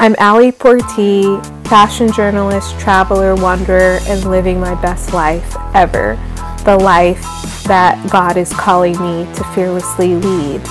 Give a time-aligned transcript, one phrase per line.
[0.00, 6.16] I'm Ali Porti, fashion journalist, traveler, wanderer, and living my best life ever.
[6.64, 7.22] The life
[7.64, 10.62] that God is calling me to fearlessly lead.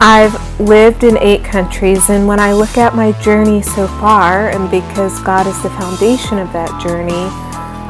[0.00, 4.70] I've lived in eight countries, and when I look at my journey so far, and
[4.70, 7.28] because God is the foundation of that journey,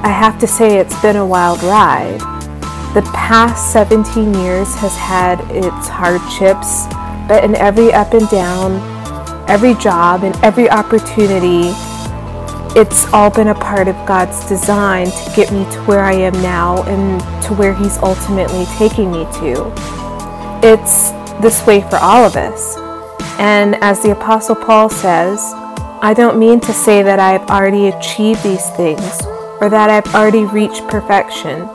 [0.02, 2.20] I have to say it's been a wild ride.
[2.92, 6.86] The past 17 years has had its hardships,
[7.28, 8.93] but in every up and down,
[9.48, 11.72] every job, and every opportunity,
[12.78, 16.32] it's all been a part of God's design to get me to where I am
[16.42, 19.72] now and to where He's ultimately taking me to.
[20.62, 22.76] It's this way for all of us.
[23.38, 25.40] And as the Apostle Paul says,
[26.02, 29.22] I don't mean to say that I've already achieved these things
[29.60, 31.66] or that I've already reached perfection,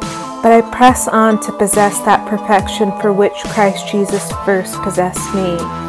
[0.42, 5.89] but I press on to possess that perfection for which Christ Jesus first possessed me.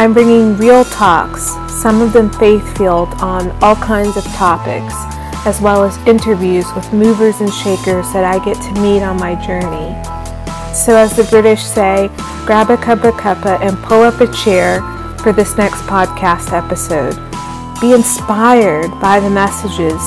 [0.00, 1.50] I'm bringing real talks,
[1.82, 4.94] some of them faith filled, on all kinds of topics,
[5.44, 9.34] as well as interviews with movers and shakers that I get to meet on my
[9.44, 9.92] journey.
[10.72, 12.08] So, as the British say,
[12.46, 14.80] grab a cup of cuppa and pull up a chair
[15.18, 17.12] for this next podcast episode.
[17.78, 20.00] Be inspired by the messages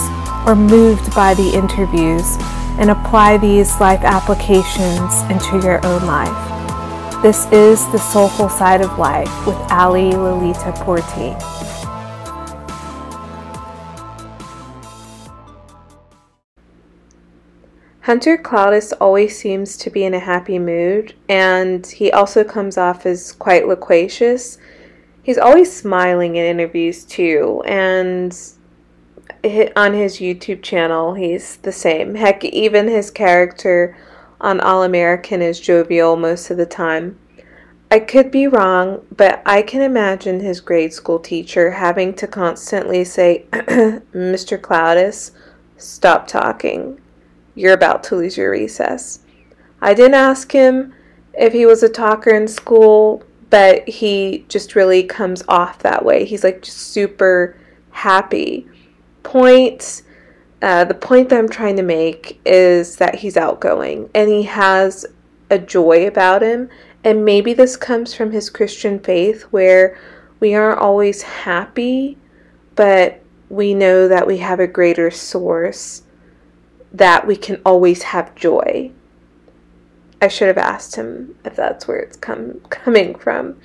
[0.47, 2.35] or moved by the interviews
[2.79, 6.62] and apply these life applications into your own life.
[7.23, 11.31] This is The Soulful Side of Life with Ali Lolita Porti.
[18.01, 23.05] Hunter Clowdus always seems to be in a happy mood, and he also comes off
[23.05, 24.57] as quite loquacious.
[25.23, 28.37] He's always smiling in interviews too, and
[29.77, 32.15] on his YouTube channel, he's the same.
[32.15, 33.95] Heck, even his character
[34.43, 37.17] on All American is jovial most of the time.
[37.89, 43.03] I could be wrong, but I can imagine his grade school teacher having to constantly
[43.03, 44.59] say, Mr.
[44.59, 45.31] Clowdus,
[45.77, 46.99] stop talking
[47.55, 49.19] you're about to lose your recess.
[49.81, 50.93] I didn't ask him
[51.33, 56.25] if he was a talker in school, but he just really comes off that way.
[56.25, 57.57] He's like just super
[57.91, 58.67] happy.
[59.23, 60.02] Point
[60.63, 65.05] uh, the point that I'm trying to make is that he's outgoing and he has
[65.49, 66.69] a joy about him.
[67.03, 69.99] And maybe this comes from his Christian faith where
[70.39, 72.17] we aren't always happy,
[72.75, 76.03] but we know that we have a greater source
[76.93, 78.89] that we can always have joy.
[80.21, 83.59] I should have asked him if that's where it's come coming from.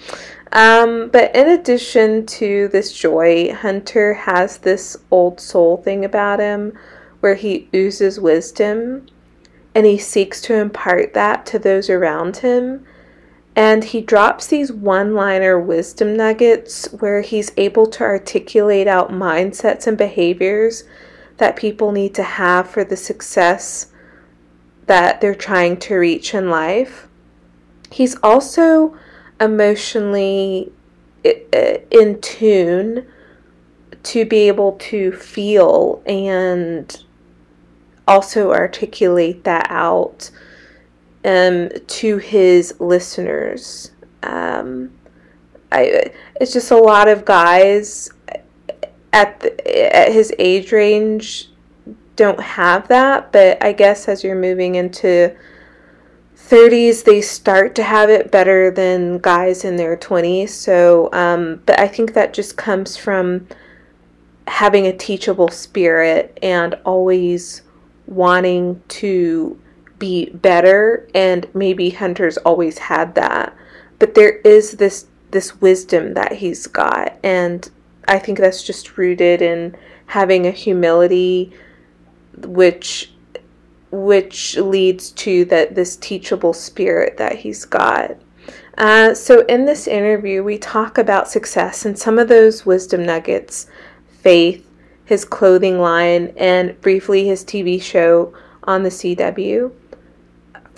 [0.52, 6.78] Um, but in addition to this joy, Hunter has this old soul thing about him
[7.20, 9.06] where he oozes wisdom
[9.74, 12.84] and he seeks to impart that to those around him.
[13.54, 19.86] And he drops these one liner wisdom nuggets where he's able to articulate out mindsets
[19.86, 20.84] and behaviors
[21.38, 23.88] that people need to have for the success
[24.86, 27.08] that they're trying to reach in life.
[27.90, 28.96] He's also
[29.40, 30.72] emotionally
[31.24, 33.06] in tune
[34.02, 37.04] to be able to feel and
[38.06, 40.30] also articulate that out
[41.24, 43.90] um, to his listeners.
[44.22, 44.90] Um,
[45.70, 46.10] I,
[46.40, 48.10] it's just a lot of guys
[49.12, 51.50] at the, at his age range
[52.16, 55.36] don't have that, but I guess as you're moving into
[56.48, 60.48] 30s, they start to have it better than guys in their 20s.
[60.48, 63.46] So, um, but I think that just comes from
[64.46, 67.62] having a teachable spirit and always
[68.06, 69.60] wanting to
[69.98, 71.08] be better.
[71.14, 73.54] And maybe Hunter's always had that,
[73.98, 77.68] but there is this this wisdom that he's got, and
[78.06, 79.76] I think that's just rooted in
[80.06, 81.52] having a humility
[82.46, 83.12] which
[83.90, 88.16] which leads to that this teachable spirit that he's got.
[88.76, 93.66] Uh, so in this interview, we talk about success and some of those wisdom nuggets,
[94.22, 94.64] faith,
[95.04, 98.32] his clothing line, and briefly his TV show
[98.64, 99.72] on the CW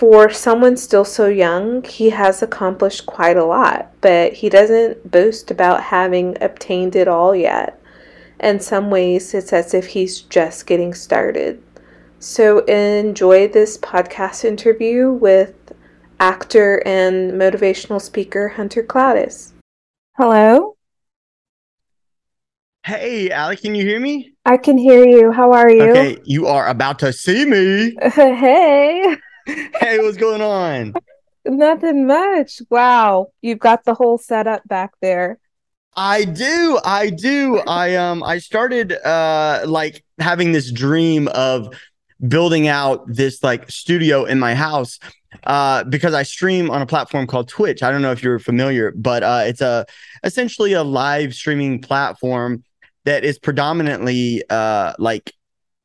[0.01, 5.51] for someone still so young, he has accomplished quite a lot, but he doesn't boast
[5.51, 7.79] about having obtained it all yet.
[8.43, 11.63] In some ways, it's as if he's just getting started.
[12.21, 15.73] So, enjoy this podcast interview with
[16.21, 19.53] actor and motivational speaker Hunter Clowdus.
[20.17, 20.77] Hello.
[22.87, 24.33] Hey, Ali, can you hear me?
[24.45, 25.33] I can hear you.
[25.33, 25.83] How are you?
[25.91, 27.97] Okay, you are about to see me.
[28.13, 29.17] hey
[29.47, 30.95] hey, what's going on?
[31.45, 32.61] Nothing much.
[32.71, 33.33] Wow.
[33.41, 35.39] You've got the whole setup back there.
[35.97, 36.79] I do.
[36.85, 37.59] I do.
[37.67, 41.75] I um I started uh like having this dream of
[42.27, 44.99] building out this like studio in my house
[45.45, 47.83] uh because I stream on a platform called Twitch.
[47.83, 49.87] I don't know if you're familiar, but uh it's a
[50.25, 52.65] essentially a live streaming platform
[53.05, 55.33] that is predominantly uh like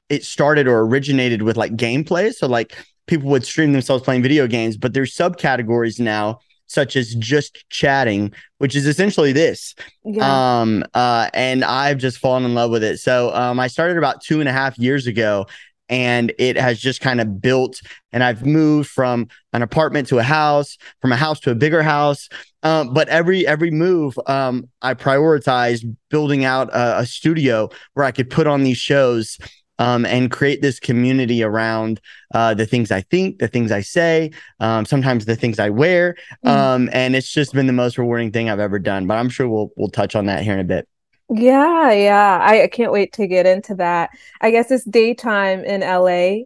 [0.09, 2.33] it started or originated with like gameplay.
[2.33, 2.75] So like
[3.07, 8.33] people would stream themselves playing video games, but there's subcategories now such as just chatting,
[8.57, 9.75] which is essentially this.
[10.03, 10.61] Yeah.
[10.61, 12.97] Um, uh, and I've just fallen in love with it.
[12.99, 15.45] So um, I started about two and a half years ago,
[15.89, 17.81] and it has just kind of built.
[18.11, 21.83] And I've moved from an apartment to a house, from a house to a bigger
[21.83, 22.29] house.
[22.63, 28.11] Um, but every every move, um, I prioritized building out a, a studio where I
[28.11, 29.37] could put on these shows
[29.77, 31.99] um, and create this community around
[32.33, 36.15] uh, the things I think, the things I say, um, sometimes the things I wear,
[36.45, 36.49] mm.
[36.49, 39.05] um, and it's just been the most rewarding thing I've ever done.
[39.05, 40.87] But I'm sure we'll we'll touch on that here in a bit.
[41.29, 44.11] Yeah, yeah, I, I can't wait to get into that.
[44.41, 46.45] I guess it's daytime in LA.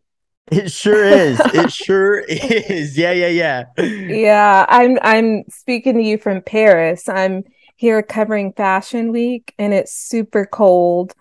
[0.52, 1.48] It sure is.
[1.54, 2.98] it sure is.
[2.98, 3.66] Yeah, yeah, yeah.
[4.08, 7.08] Yeah, I'm I'm speaking to you from Paris.
[7.08, 7.44] I'm
[7.76, 11.14] here covering Fashion Week, and it's super cold.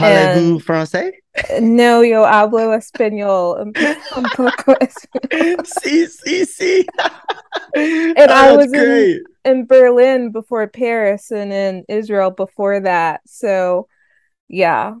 [0.00, 1.12] Parlez-vous français?
[1.60, 3.60] No, yo hablo español.
[3.60, 3.72] Un
[4.34, 5.64] poco español.
[5.64, 6.86] Sí, sí, sí.
[7.74, 13.20] and oh, I was in, in Berlin before Paris and in Israel before that.
[13.26, 13.86] So,
[14.48, 14.94] yeah.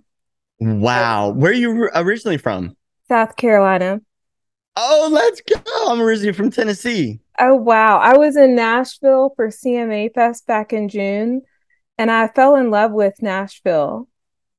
[0.60, 1.30] Wow.
[1.30, 2.76] Where are you originally from?
[3.08, 4.00] South Carolina.
[4.76, 5.60] Oh, let's go.
[5.88, 7.20] I'm originally from Tennessee.
[7.38, 7.98] Oh, wow.
[7.98, 11.42] I was in Nashville for CMA Fest back in June,
[11.98, 14.08] and I fell in love with Nashville.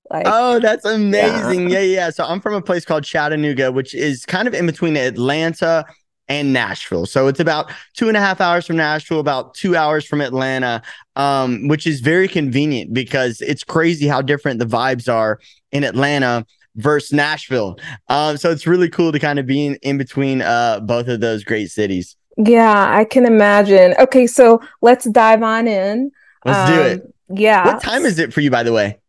[0.09, 1.69] Like, oh, that's amazing.
[1.69, 1.79] Yeah.
[1.79, 2.09] yeah, yeah.
[2.09, 5.85] So I'm from a place called Chattanooga, which is kind of in between Atlanta
[6.27, 7.05] and Nashville.
[7.05, 10.81] So it's about two and a half hours from Nashville, about two hours from Atlanta,
[11.15, 15.39] um, which is very convenient because it's crazy how different the vibes are
[15.73, 16.45] in Atlanta
[16.77, 17.77] versus Nashville.
[18.07, 21.19] Um, so it's really cool to kind of be in, in between uh, both of
[21.19, 22.15] those great cities.
[22.37, 23.93] Yeah, I can imagine.
[23.99, 26.11] Okay, so let's dive on in.
[26.45, 27.13] Let's um, do it.
[27.33, 27.65] Yeah.
[27.65, 29.00] What time is it for you, by the way?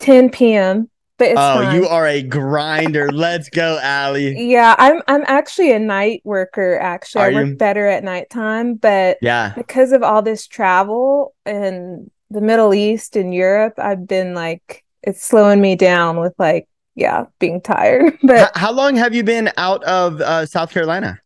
[0.00, 0.90] 10 p.m.
[1.18, 1.76] But it's oh, fine.
[1.76, 3.12] you are a grinder.
[3.12, 4.50] Let's go, Ali.
[4.50, 6.78] Yeah, I'm I'm actually a night worker.
[6.78, 7.56] Actually, are I work you?
[7.56, 13.34] better at nighttime, but yeah, because of all this travel and the Middle East and
[13.34, 18.18] Europe, I've been like it's slowing me down with like yeah, being tired.
[18.22, 21.18] But how, how long have you been out of uh, South Carolina?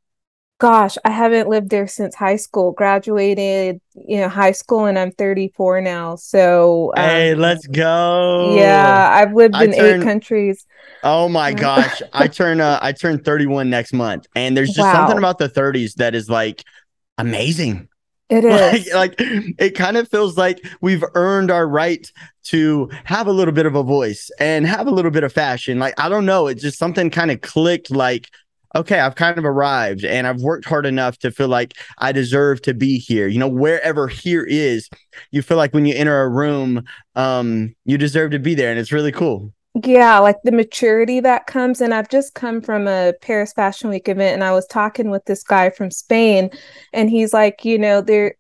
[0.58, 2.72] Gosh, I haven't lived there since high school.
[2.72, 6.16] Graduated, you know, high school, and I'm 34 now.
[6.16, 8.54] So, um, hey, let's go.
[8.56, 10.66] Yeah, I've lived I in turn, eight countries.
[11.02, 14.92] Oh my gosh, I turn uh, I turn 31 next month, and there's just wow.
[14.94, 16.64] something about the 30s that is like
[17.18, 17.88] amazing.
[18.30, 22.10] It is like, like it kind of feels like we've earned our right
[22.44, 25.78] to have a little bit of a voice and have a little bit of fashion.
[25.78, 27.90] Like I don't know, it's just something kind of clicked.
[27.90, 28.30] Like
[28.75, 32.62] okay, I've kind of arrived and I've worked hard enough to feel like I deserve
[32.62, 33.29] to be here.
[33.29, 34.88] You know, wherever here is,
[35.31, 36.85] you feel like when you enter a room,
[37.15, 38.71] um, you deserve to be there.
[38.71, 39.53] And it's really cool.
[39.82, 41.81] Yeah, like the maturity that comes.
[41.81, 45.25] And I've just come from a Paris Fashion Week event and I was talking with
[45.25, 46.50] this guy from Spain
[46.93, 48.35] and he's like, you know, there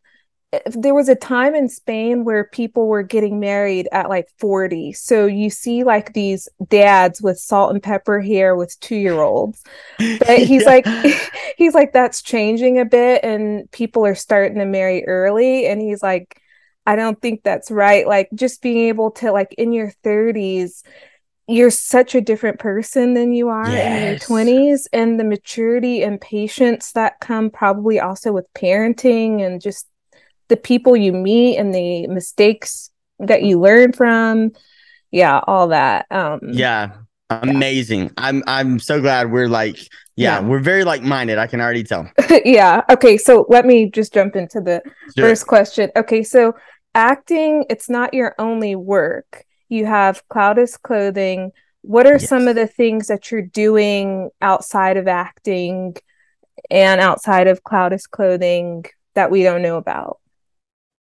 [0.66, 4.92] there was a time in Spain where people were getting married at like 40.
[4.92, 9.62] So you see like these dads with salt and pepper hair with 2-year-olds.
[9.98, 10.68] But he's yeah.
[10.68, 10.86] like
[11.56, 16.02] he's like that's changing a bit and people are starting to marry early and he's
[16.02, 16.40] like
[16.86, 18.06] I don't think that's right.
[18.06, 20.82] Like just being able to like in your 30s
[21.46, 24.28] you're such a different person than you are yes.
[24.30, 29.60] in your 20s and the maturity and patience that come probably also with parenting and
[29.60, 29.86] just
[30.48, 34.52] the people you meet and the mistakes that you learn from.
[35.10, 36.06] Yeah all that.
[36.10, 36.92] Um yeah
[37.30, 38.04] amazing.
[38.04, 38.10] Yeah.
[38.18, 39.78] i'm i'm so glad we're like
[40.16, 40.46] yeah, yeah.
[40.46, 42.08] we're very like-minded i can already tell.
[42.44, 44.82] Yeah okay so let me just jump into the
[45.16, 45.90] first question.
[45.96, 46.54] Okay so
[46.94, 49.44] acting it's not your only work.
[49.68, 51.50] You have Clowdus clothing.
[51.82, 52.28] What are yes.
[52.28, 55.96] some of the things that you're doing outside of acting
[56.70, 58.84] and outside of Clowdus clothing
[59.14, 60.18] that we don't know about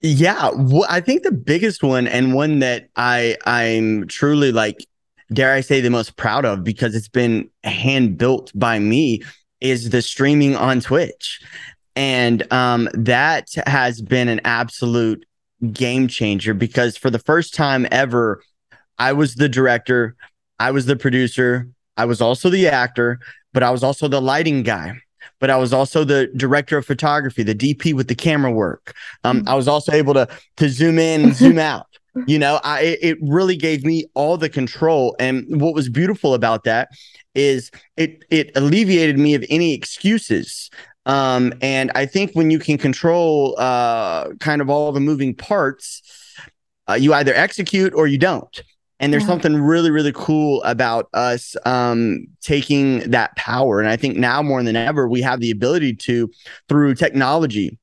[0.01, 4.87] yeah, well, I think the biggest one and one that I I'm truly like
[5.33, 9.23] dare I say the most proud of because it's been hand built by me
[9.61, 11.41] is the streaming on Twitch.
[11.97, 15.27] And um, that has been an absolute
[15.73, 18.41] game changer because for the first time ever,
[18.99, 20.15] I was the director,
[20.61, 23.19] I was the producer, I was also the actor,
[23.53, 25.01] but I was also the lighting guy
[25.41, 28.95] but I was also the director of photography, the DP with the camera work.
[29.25, 29.49] Um, mm-hmm.
[29.49, 31.87] I was also able to to zoom in and zoom out.
[32.27, 35.15] You know, I it really gave me all the control.
[35.21, 36.89] And what was beautiful about that
[37.37, 40.69] is it it alleviated me of any excuses.
[41.07, 46.03] Um, and I think when you can control uh, kind of all the moving parts,
[46.89, 48.63] uh, you either execute or you don't.
[49.01, 49.29] And there's yeah.
[49.29, 53.81] something really, really cool about us um, taking that power.
[53.81, 56.31] And I think now more than ever, we have the ability to,
[56.69, 57.79] through technology,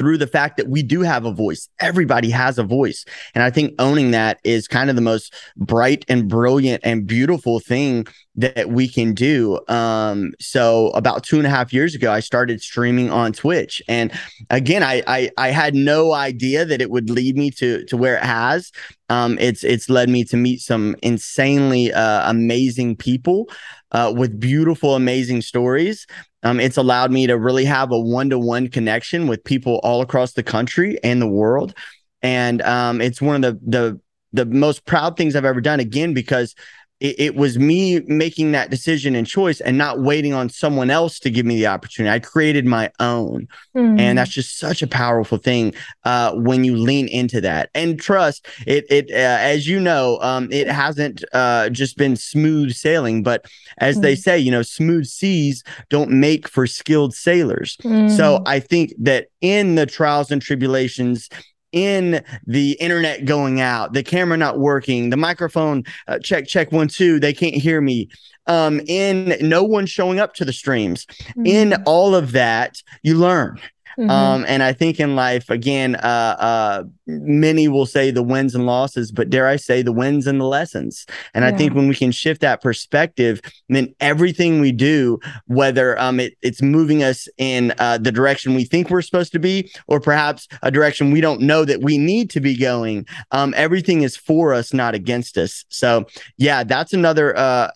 [0.00, 1.68] through the fact that we do have a voice.
[1.78, 3.04] Everybody has a voice.
[3.34, 7.60] And I think owning that is kind of the most bright and brilliant and beautiful
[7.60, 9.60] thing that we can do.
[9.68, 13.82] Um, so about two and a half years ago, I started streaming on Twitch.
[13.88, 14.10] And
[14.48, 18.16] again, I, I, I had no idea that it would lead me to, to where
[18.16, 18.72] it has.
[19.10, 23.50] Um, it's, it's led me to meet some insanely uh, amazing people
[23.92, 26.06] uh, with beautiful, amazing stories.
[26.42, 30.00] Um, it's allowed me to really have a one to one connection with people all
[30.00, 31.74] across the country and the world.
[32.22, 34.00] And um, it's one of the, the,
[34.32, 36.54] the most proud things I've ever done again, because
[37.00, 41.18] it, it, was me making that decision and choice and not waiting on someone else
[41.20, 42.12] to give me the opportunity.
[42.12, 43.48] I created my own.
[43.74, 43.98] Mm.
[43.98, 48.46] And that's just such a powerful thing uh, when you lean into that and trust
[48.66, 48.84] it.
[48.90, 53.46] It, uh, as you know, um, it hasn't uh, just been smooth sailing, but
[53.78, 54.02] as mm.
[54.02, 57.76] they say, you know, smooth seas don't make for skilled sailors.
[57.82, 58.14] Mm.
[58.14, 61.30] So I think that in the trials and tribulations
[61.72, 66.88] in the internet going out, the camera not working, the microphone uh, check check one
[66.88, 68.08] two, they can't hear me.
[68.46, 71.46] Um, in no one showing up to the streams, mm-hmm.
[71.46, 73.60] in all of that, you learn.
[74.00, 74.10] Mm-hmm.
[74.10, 78.64] Um, and I think in life, again, uh, uh, many will say the wins and
[78.64, 81.04] losses, but dare I say the wins and the lessons.
[81.34, 81.50] And yeah.
[81.50, 86.32] I think when we can shift that perspective, then everything we do, whether um, it,
[86.40, 90.48] it's moving us in uh, the direction we think we're supposed to be, or perhaps
[90.62, 94.54] a direction we don't know that we need to be going, um, everything is for
[94.54, 95.66] us, not against us.
[95.68, 96.06] So,
[96.38, 97.70] yeah, that's another uh,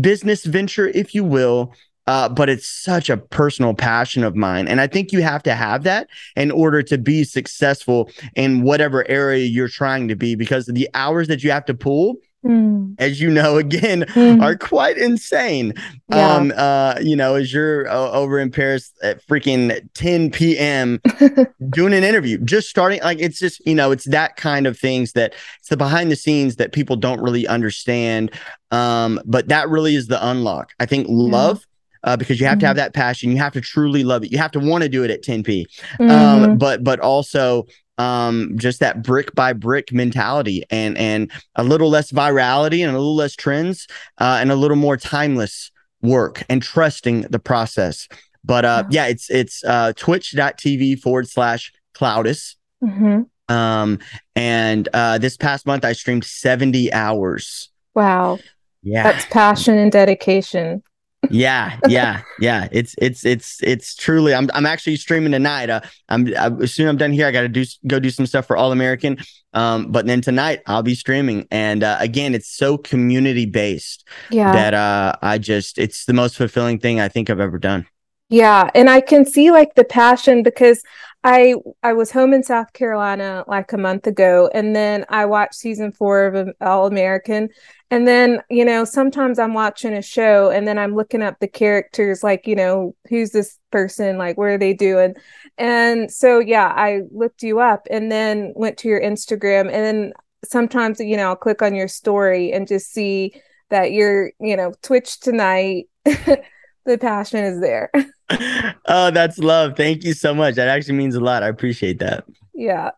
[0.00, 1.74] business venture, if you will,
[2.08, 4.66] uh, but it's such a personal passion of mine.
[4.66, 9.06] And I think you have to have that in order to be successful in whatever
[9.10, 12.16] area you're trying to be, because the hours that you have to pull.
[12.46, 12.94] Mm.
[12.98, 14.40] As you know, again, mm.
[14.40, 15.74] are quite insane.
[16.08, 16.34] Yeah.
[16.34, 21.00] Um, uh, you know, as you're uh, over in Paris at freaking 10 p.m.
[21.70, 25.12] doing an interview, just starting, like it's just, you know, it's that kind of things
[25.12, 28.30] that it's the behind the scenes that people don't really understand.
[28.70, 30.70] Um, but that really is the unlock.
[30.78, 31.66] I think love
[32.08, 32.60] uh, because you have mm-hmm.
[32.60, 32.84] to have mm-hmm.
[32.84, 33.30] that passion.
[33.30, 34.32] You have to truly love it.
[34.32, 35.66] You have to want to do it at 10p.
[36.00, 36.10] Um, mm-hmm.
[36.10, 37.66] Um, but but also
[37.98, 42.98] um, just that brick by brick mentality and and a little less virality and a
[42.98, 43.86] little less trends
[44.18, 48.08] uh, and a little more timeless work and trusting the process.
[48.42, 52.56] But uh, yeah, it's it's uh, twitch.tv forward slash Clowdus.
[52.82, 53.54] Mm-hmm.
[53.54, 53.98] Um,
[54.34, 57.70] and uh, this past month I streamed 70 hours.
[57.94, 58.38] Wow.
[58.82, 59.02] Yeah.
[59.02, 60.82] That's passion and dedication
[61.30, 62.68] yeah, yeah, yeah.
[62.70, 64.34] It's it's it's it's truly.
[64.34, 65.70] I'm I'm actually streaming tonight.
[65.70, 68.10] Uh, I'm I, as soon as I'm done here, I got to do go do
[68.10, 69.18] some stuff for All American.
[69.52, 74.06] Um, but then tonight I'll be streaming, and uh, again, it's so community based.
[74.30, 74.52] Yeah.
[74.52, 77.86] That uh, I just it's the most fulfilling thing I think I've ever done.
[78.30, 80.82] Yeah, and I can see like the passion because
[81.24, 85.56] I I was home in South Carolina like a month ago and then I watched
[85.56, 87.48] season 4 of All American
[87.90, 91.48] and then, you know, sometimes I'm watching a show and then I'm looking up the
[91.48, 95.14] characters like, you know, who's this person, like what are they doing?
[95.56, 100.12] And so yeah, I looked you up and then went to your Instagram and then
[100.44, 103.32] sometimes, you know, I'll click on your story and just see
[103.70, 105.86] that you're, you know, Twitch tonight.
[106.04, 107.90] the passion is there.
[108.30, 109.76] oh, that's love.
[109.76, 110.56] Thank you so much.
[110.56, 111.42] That actually means a lot.
[111.42, 112.24] I appreciate that.
[112.54, 112.90] Yeah.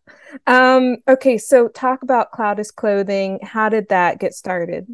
[0.47, 3.39] Um, okay, so talk about Clowdus clothing.
[3.43, 4.87] How did that get started?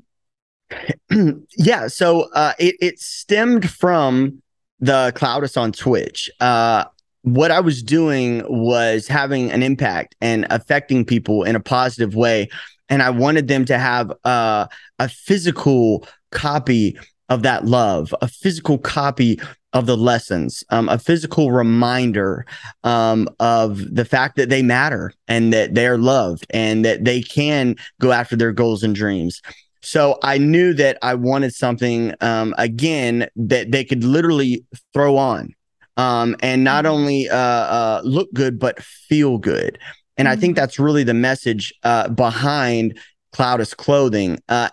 [1.57, 4.43] yeah, so uh, it it stemmed from
[4.81, 6.31] the Clowdus on Twitch.
[6.40, 6.85] Uh,
[7.23, 12.49] what I was doing was having an impact and affecting people in a positive way,
[12.88, 14.66] and I wanted them to have uh,
[14.99, 19.40] a physical copy of that love, a physical copy
[19.76, 22.47] of the lessons, um, a physical reminder
[22.83, 27.76] um, of the fact that they matter and that they're loved and that they can
[28.00, 29.42] go after their goals and dreams.
[29.83, 34.64] So I knew that I wanted something um, again that they could literally
[34.95, 35.54] throw on
[35.99, 36.95] um, and not mm-hmm.
[36.95, 39.78] only uh, uh, look good but feel good.
[40.16, 40.62] And I think mm-hmm.
[40.62, 42.99] that's really the message uh, behind
[43.35, 44.38] Clowdus clothing.
[44.49, 44.71] Uh,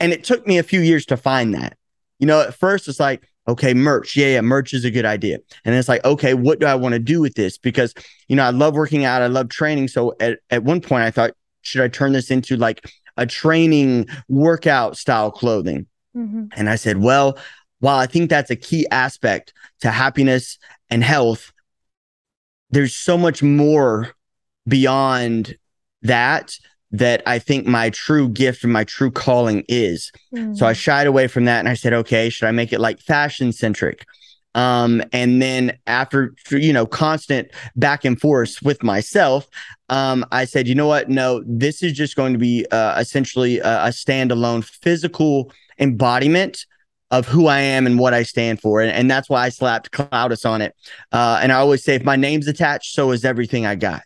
[0.00, 1.76] and it took me a few years to find that.
[2.18, 4.16] You know, at first it's like, Okay, merch.
[4.16, 5.38] Yeah, yeah, merch is a good idea.
[5.64, 7.58] And it's like, okay, what do I want to do with this?
[7.58, 7.94] Because,
[8.28, 9.88] you know, I love working out, I love training.
[9.88, 14.08] So at, at one point, I thought, should I turn this into like a training
[14.28, 15.86] workout style clothing?
[16.16, 16.46] Mm-hmm.
[16.52, 17.38] And I said, well,
[17.78, 20.58] while I think that's a key aspect to happiness
[20.90, 21.52] and health,
[22.70, 24.12] there's so much more
[24.66, 25.56] beyond
[26.02, 26.56] that
[26.98, 30.12] that I think my true gift and my true calling is.
[30.34, 30.56] Mm.
[30.56, 30.78] So I hmm.
[30.78, 34.06] shied away from that and I said, okay, should I make it like fashion centric?
[34.54, 39.46] Um, and then after you know constant back and forth with myself,
[39.90, 41.10] um, I said, you know what?
[41.10, 46.64] No, this is just going to be uh, essentially a, a standalone physical embodiment
[47.10, 48.80] of who I am and what I stand for.
[48.80, 50.74] And, and that's why I slapped Clowdus on it.
[51.12, 54.02] Uh, and I always say, if my name's attached, so is everything I got.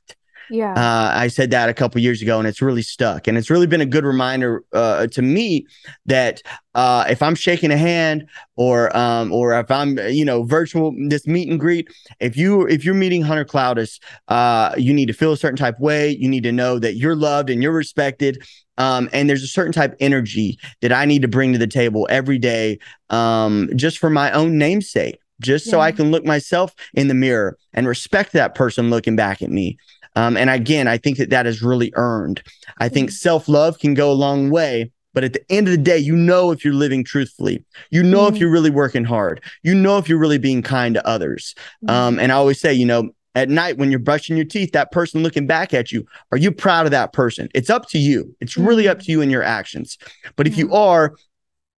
[0.51, 0.73] Yeah.
[0.73, 3.29] Uh, I said that a couple years ago and it's really stuck.
[3.29, 5.67] And it's really been a good reminder uh, to me
[6.07, 6.43] that
[6.75, 11.27] uh, if I'm shaking a hand or um, or if I'm you know virtual this
[11.27, 11.89] meet and greet,
[12.19, 15.77] if you if you're meeting Hunter Clowdus, uh, you need to feel a certain type
[15.77, 16.11] of way.
[16.11, 18.43] You need to know that you're loved and you're respected.
[18.79, 21.67] Um, and there's a certain type of energy that I need to bring to the
[21.67, 22.79] table every day,
[23.11, 25.71] um, just for my own namesake, just yeah.
[25.73, 29.51] so I can look myself in the mirror and respect that person looking back at
[29.51, 29.77] me.
[30.17, 32.43] Um, and again, I think that that is really earned.
[32.79, 33.15] I think mm-hmm.
[33.15, 34.91] self love can go a long way.
[35.13, 37.65] But at the end of the day, you know if you're living truthfully.
[37.91, 39.43] You know mm if you're really working hard.
[39.63, 41.55] You know if you're really being kind to others.
[41.85, 44.73] mm Um, and I always say, you know, at night when you're brushing your teeth,
[44.73, 47.49] that person looking back at you, are you proud of that person?
[47.55, 48.35] It's up to you.
[48.41, 49.99] It's really up to you and your actions.
[50.37, 51.15] But if you are,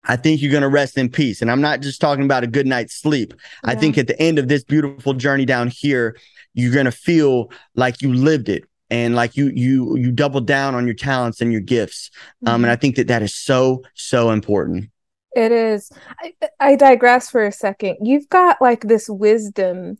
[0.04, 1.42] I think you're going to rest in peace.
[1.42, 3.34] And I'm not just talking about a good night's sleep.
[3.64, 3.70] Yeah.
[3.70, 6.16] I think at the end of this beautiful journey down here,
[6.54, 10.74] you're going to feel like you lived it and like you you you double down
[10.74, 12.10] on your talents and your gifts.
[12.46, 12.64] Um, mm-hmm.
[12.64, 14.90] and i think that that is so so important.
[15.34, 15.90] It is.
[16.20, 17.96] I, I digress for a second.
[18.02, 19.96] You've got like this wisdom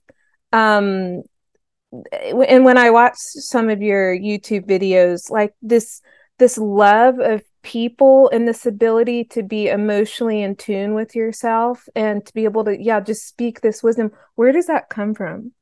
[0.53, 1.23] um
[2.13, 6.01] and when i watch some of your youtube videos like this
[6.39, 12.25] this love of people and this ability to be emotionally in tune with yourself and
[12.27, 15.53] to be able to yeah just speak this wisdom where does that come from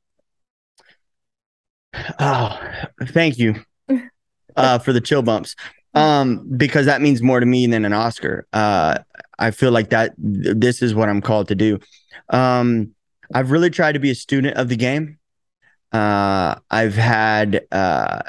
[2.18, 2.58] Oh,
[3.06, 3.56] thank you
[4.56, 5.56] uh, for the chill bumps.
[5.92, 8.46] Um, because that means more to me than an Oscar.
[8.52, 8.98] Uh,
[9.38, 11.80] I feel like that this is what I'm called to do.
[12.28, 12.94] Um,
[13.34, 15.18] I've really tried to be a student of the game.
[15.92, 18.20] Uh, I've had uh,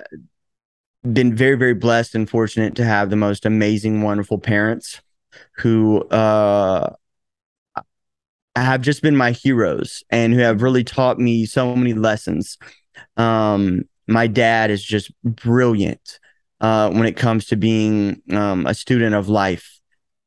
[1.03, 5.01] been very, very blessed and fortunate to have the most amazing, wonderful parents
[5.57, 6.93] who uh,
[8.55, 12.57] have just been my heroes and who have really taught me so many lessons.
[13.17, 16.19] Um, my dad is just brilliant
[16.59, 19.79] uh, when it comes to being um, a student of life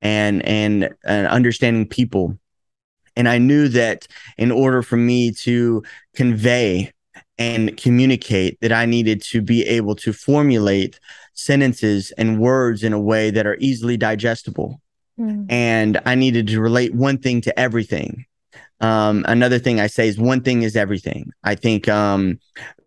[0.02, 2.38] and and and understanding people.
[3.16, 5.82] And I knew that in order for me to
[6.14, 6.92] convey
[7.38, 10.98] and communicate, that I needed to be able to formulate
[11.34, 14.80] sentences and words in a way that are easily digestible.
[15.18, 15.46] Mm.
[15.50, 18.26] And I needed to relate one thing to everything.
[18.84, 21.32] Um, another thing I say is one thing is everything.
[21.42, 22.38] I think um,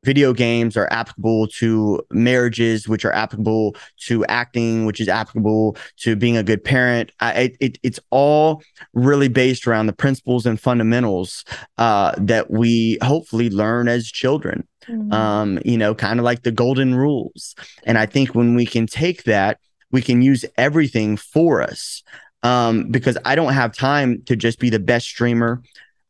[0.04, 6.16] video games are applicable to marriages, which are applicable to acting, which is applicable to
[6.16, 7.12] being a good parent.
[7.20, 8.62] I, it, it's all
[8.94, 11.44] really based around the principles and fundamentals
[11.80, 14.68] uh, that we hopefully learn as children.
[14.88, 15.12] Mm-hmm.
[15.12, 17.56] Um, you know, kind of like the golden rules.
[17.86, 19.60] And I think when we can take that,
[19.92, 22.04] we can use everything for us
[22.44, 25.62] um, because I don't have time to just be the best streamer.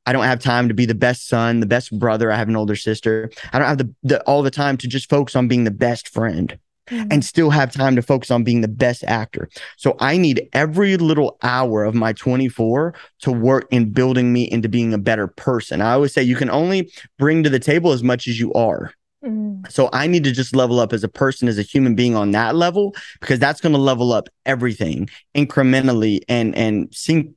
[0.08, 2.32] I don't have time to be the best son, the best brother.
[2.32, 3.30] I have an older sister.
[3.52, 6.08] I don't have the, the all the time to just focus on being the best
[6.08, 7.08] friend mm-hmm.
[7.12, 9.50] and still have time to focus on being the best actor.
[9.76, 12.94] So I need every little hour of my 24
[13.24, 15.82] to work in building me into being a better person.
[15.82, 16.90] I always say you can only
[17.20, 18.94] bring to the table as much as you are.
[19.26, 19.70] Mm-hmm.
[19.70, 22.32] So I need to just level up as a person, as a human being on
[22.32, 27.34] that level, because that's going to level up everything incrementally and and sync.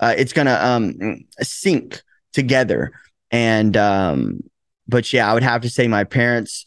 [0.00, 2.92] Uh, it's going to um sync together.
[3.30, 4.40] And um,
[4.86, 6.64] but yeah, I would have to say my parents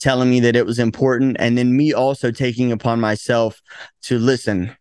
[0.00, 3.60] telling me that it was important, and then me also taking upon myself
[4.02, 4.76] to listen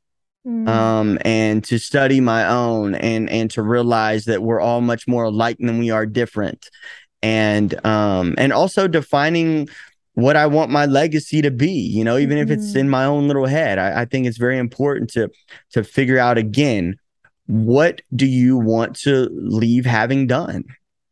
[0.46, 0.68] Mm.
[0.68, 5.24] um and to study my own and and to realize that we're all much more
[5.24, 6.70] alike than we are different
[7.22, 9.70] and um and also defining
[10.16, 12.52] what I want my legacy to be, you know, even mm-hmm.
[12.52, 12.80] if it's mm-hmm.
[12.80, 13.80] in my own little head.
[13.80, 15.30] I, I, think it's very important to
[15.72, 16.98] to figure out again
[17.48, 20.66] what do you want to leave having done?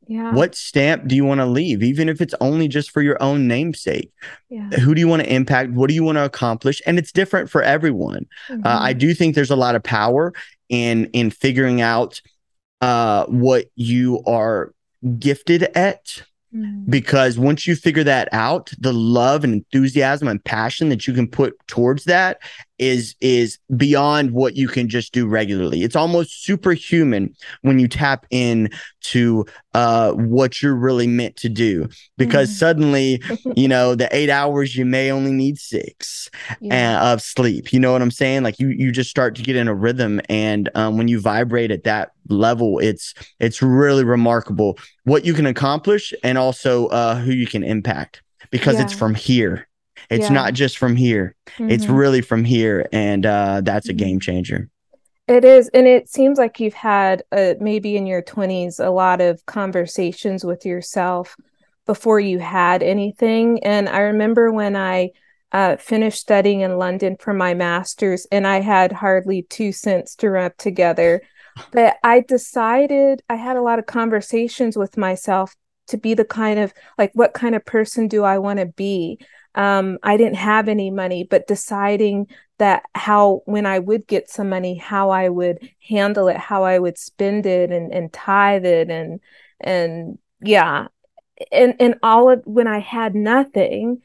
[0.07, 0.33] Yeah.
[0.33, 3.47] What stamp do you want to leave, even if it's only just for your own
[3.47, 4.11] namesake?
[4.49, 4.69] Yeah.
[4.71, 5.71] Who do you want to impact?
[5.71, 6.81] What do you want to accomplish?
[6.85, 8.25] And it's different for everyone.
[8.49, 8.65] Mm-hmm.
[8.65, 10.33] Uh, I do think there's a lot of power
[10.67, 12.21] in in figuring out
[12.81, 14.73] uh, what you are
[15.17, 16.89] gifted at Mm.
[16.89, 21.25] because once you figure that out the love and enthusiasm and passion that you can
[21.25, 22.41] put towards that
[22.81, 28.25] is is beyond what you can just do regularly it's almost superhuman when you tap
[28.31, 28.69] in
[29.01, 32.53] to uh what you're really meant to do because mm.
[32.53, 33.21] suddenly
[33.55, 37.01] you know the 8 hours you may only need 6 yeah.
[37.01, 39.55] Uh, of sleep you know what i'm saying like you you just start to get
[39.55, 44.77] in a rhythm and um, when you vibrate at that level it's it's really remarkable
[45.03, 48.83] what you can accomplish and also uh who you can impact because yeah.
[48.83, 49.67] it's from here
[50.11, 50.33] it's yeah.
[50.33, 51.69] not just from here mm-hmm.
[51.69, 53.97] it's really from here and uh that's a mm-hmm.
[53.97, 54.69] game changer
[55.27, 59.21] it is and it seems like you've had uh, maybe in your 20s a lot
[59.21, 61.35] of conversations with yourself
[61.85, 65.09] before you had anything and i remember when i
[65.53, 70.29] uh, finished studying in london for my master's and i had hardly two cents to
[70.29, 71.21] rub together
[71.71, 75.55] but I decided I had a lot of conversations with myself
[75.87, 79.19] to be the kind of like what kind of person do I want to be?
[79.55, 84.49] Um, I didn't have any money, but deciding that how when I would get some
[84.49, 88.89] money, how I would handle it, how I would spend it and, and tithe it
[88.89, 89.19] and
[89.59, 90.87] and yeah.
[91.51, 94.01] And and all of when I had nothing,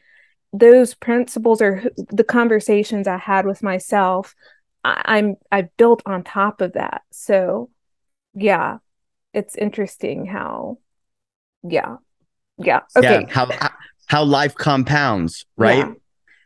[0.53, 4.35] those principles or the conversations I had with myself
[4.87, 7.03] I, am I've built on top of that.
[7.11, 7.71] So
[8.35, 8.79] yeah,
[9.33, 10.79] it's interesting how
[11.63, 11.97] yeah.
[12.59, 12.81] Yeah.
[12.97, 13.27] Okay.
[13.27, 13.47] Yeah, how
[14.07, 15.79] how life compounds, right?
[15.79, 15.93] Yeah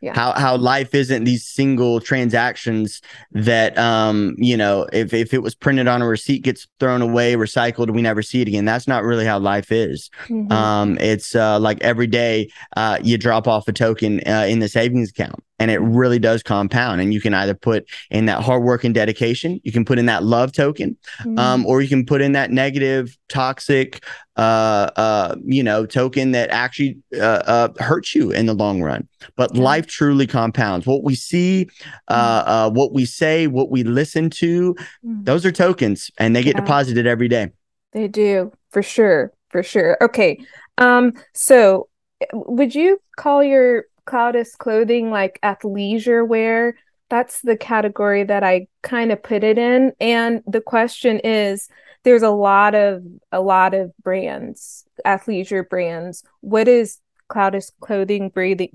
[0.01, 0.13] yeah.
[0.13, 5.55] how how life isn't these single transactions that um you know if if it was
[5.55, 9.03] printed on a receipt gets thrown away recycled we never see it again that's not
[9.03, 10.51] really how life is mm-hmm.
[10.51, 14.67] um it's uh like every day uh you drop off a token uh, in the
[14.67, 18.63] savings account and it really does compound and you can either put in that hard
[18.63, 21.37] work and dedication you can put in that love token mm-hmm.
[21.37, 24.03] um, or you can put in that negative toxic
[24.37, 29.07] uh, uh, you know, token that actually uh, uh, hurts you in the long run.
[29.35, 29.61] But yeah.
[29.61, 30.87] life truly compounds.
[30.87, 31.69] What we see,
[32.07, 32.47] uh, mm.
[32.47, 34.73] uh, what we say, what we listen to,
[35.05, 35.25] mm.
[35.25, 36.61] those are tokens, and they get yeah.
[36.61, 37.51] deposited every day.
[37.91, 39.97] They do for sure, for sure.
[40.01, 40.39] Okay,
[40.77, 41.89] um, so
[42.33, 46.75] would you call your Clowdus clothing like athleisure wear?
[47.09, 49.93] That's the category that I kind of put it in.
[49.99, 51.69] And the question is
[52.03, 56.23] there's a lot of a lot of brands, athleisure brands.
[56.41, 56.97] What is
[57.29, 58.29] Clowdus clothing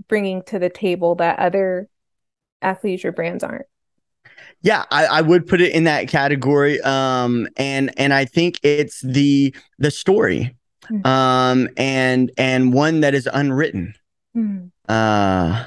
[0.08, 1.88] bringing to the table that other
[2.62, 3.66] athleisure brands aren't?
[4.62, 6.80] Yeah, I, I, would put it in that category.
[6.80, 10.56] Um, and and I think it's the the story,
[10.90, 11.06] mm-hmm.
[11.06, 13.94] um, and and one that is unwritten.
[14.36, 14.66] Mm-hmm.
[14.88, 15.64] Uh,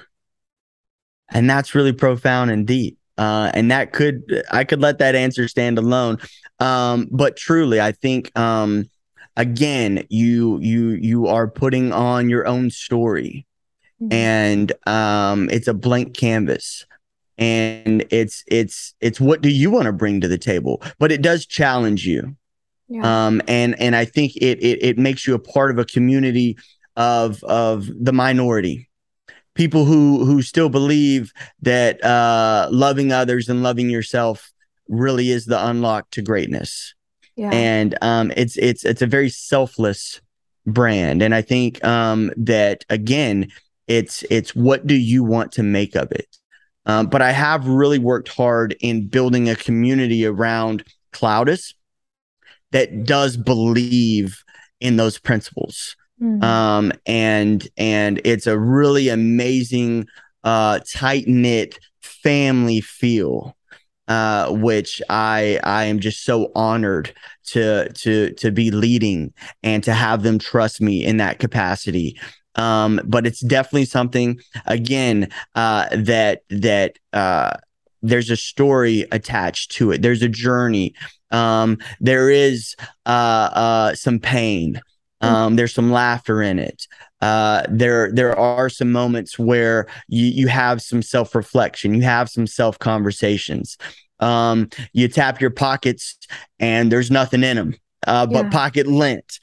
[1.31, 2.97] and that's really profound and deep.
[3.17, 6.19] Uh, and that could I could let that answer stand alone.
[6.59, 8.89] Um, but truly, I think um,
[9.35, 13.45] again, you you you are putting on your own story,
[14.01, 14.13] mm-hmm.
[14.13, 16.85] and um, it's a blank canvas.
[17.37, 20.81] And it's it's it's what do you want to bring to the table?
[20.97, 22.35] But it does challenge you,
[22.89, 23.27] yeah.
[23.27, 26.57] um, and and I think it, it it makes you a part of a community
[26.99, 28.89] of of the minority,
[29.55, 31.31] people who who still believe
[31.61, 34.51] that uh, loving others and loving yourself
[34.89, 36.93] really is the unlock to greatness.
[37.35, 37.51] Yeah.
[37.51, 40.19] And um, it's it's it's a very selfless
[40.67, 43.49] brand, and I think um, that again,
[43.87, 46.37] it's it's what do you want to make of it.
[46.85, 50.83] Um, but I have really worked hard in building a community around
[51.13, 51.73] Clowdus
[52.71, 54.43] that does believe
[54.81, 55.95] in those principles.
[56.21, 56.43] Mm-hmm.
[56.43, 60.07] Um, and and it's a really amazing,
[60.43, 63.55] uh, tight knit family feel
[64.09, 67.13] uh, which I I am just so honored
[67.51, 72.19] to to to be leading and to have them trust me in that capacity.
[72.55, 77.51] Um, but it's definitely something again uh, that that uh,
[78.01, 80.01] there's a story attached to it.
[80.01, 80.95] There's a journey.
[81.31, 84.81] Um, there is uh, uh, some pain.
[85.21, 86.87] Um, there's some laughter in it.
[87.21, 92.29] Uh, there there are some moments where you you have some self reflection, you have
[92.29, 93.77] some self conversations.
[94.19, 96.17] Um, you tap your pockets
[96.59, 97.75] and there's nothing in them,
[98.07, 98.49] uh, but yeah.
[98.49, 99.39] pocket lint.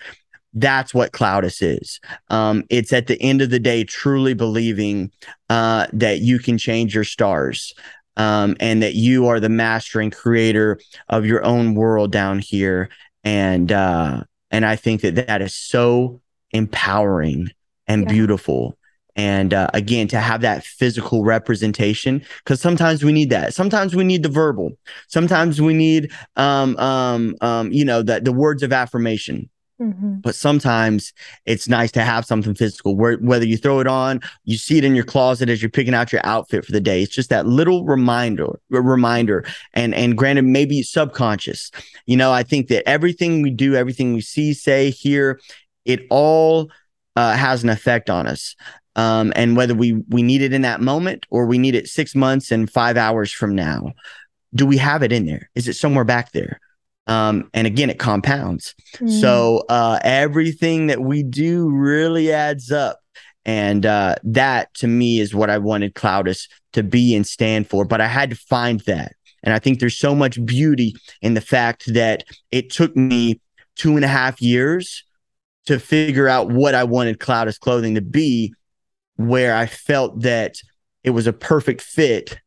[0.59, 2.01] That's what Clowdus is.
[2.31, 5.11] Um, it's at the end of the day truly believing
[5.51, 7.75] uh, that you can change your stars.
[8.19, 12.89] Um, and that you are the master and creator of your own world down here,
[13.25, 16.21] and uh, and I think that that is so
[16.53, 17.51] empowering
[17.87, 18.09] and yeah.
[18.09, 18.79] beautiful.
[19.19, 23.55] And uh, again to have that physical representation because sometimes we need that.
[23.55, 24.77] Sometimes we need the verbal.
[25.09, 29.49] Sometimes we need um um um you know the, the words of affirmation
[29.81, 30.21] Mm-hmm.
[30.23, 31.12] But sometimes
[31.45, 34.85] it's nice to have something physical where whether you throw it on, you see it
[34.85, 37.03] in your closet as you're picking out your outfit for the day.
[37.03, 39.45] It's just that little reminder, reminder.
[39.75, 41.71] And and granted, maybe subconscious.
[42.07, 45.41] You know, I think that everything we do, everything we see, say, hear,
[45.85, 46.71] it all
[47.15, 48.57] uh, has an effect on us.
[48.95, 52.15] Um, and whether we we need it in that moment or we need it six
[52.15, 53.93] months and five hours from now,
[54.55, 55.51] do we have it in there?
[55.55, 56.61] Is it somewhere back there?
[57.07, 58.75] Um, and again, it compounds.
[58.97, 59.21] Mm.
[59.21, 63.01] So uh, everything that we do really adds up.
[63.45, 67.85] And uh, that to me is what I wanted Clowdus to be and stand for.
[67.85, 69.12] But I had to find that.
[69.45, 73.40] And I think there's so much beauty in the fact that it took me
[73.77, 75.05] two and a half years
[75.66, 78.53] to figure out what I wanted Clowdus clothing to be,
[79.14, 80.57] where I felt that
[81.05, 82.40] it was a perfect fit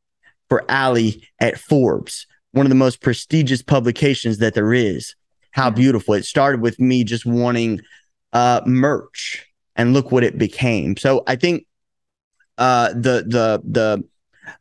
[0.49, 5.15] for Ali at Forbes one of the most prestigious publications that there is.
[5.51, 6.13] How beautiful.
[6.13, 7.81] It started with me just wanting
[8.33, 10.95] uh, merch and look what it became.
[10.97, 11.65] So I think
[12.57, 14.03] uh, the the the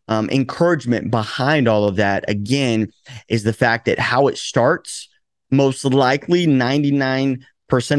[0.06, 2.92] um, encouragement behind all of that again
[3.28, 5.08] is the fact that how it starts
[5.50, 7.40] most likely 99%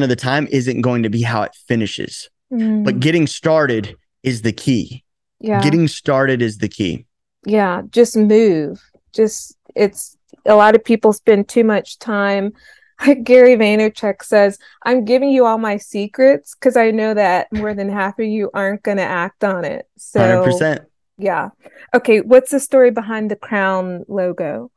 [0.04, 2.30] of the time isn't going to be how it finishes.
[2.52, 2.84] Mm.
[2.84, 5.04] But getting started is the key.
[5.40, 5.62] Yeah.
[5.62, 7.06] Getting started is the key.
[7.46, 8.82] Yeah, just move.
[9.14, 12.54] Just it's a lot of people spend too much time
[13.24, 17.90] Gary Vaynerchuk says, I'm giving you all my secrets because I know that more than
[17.90, 19.88] half of you aren't going to act on it.
[19.98, 20.86] So, 100%.
[21.18, 21.50] Yeah.
[21.94, 22.22] Okay.
[22.22, 24.72] What's the story behind the crown logo?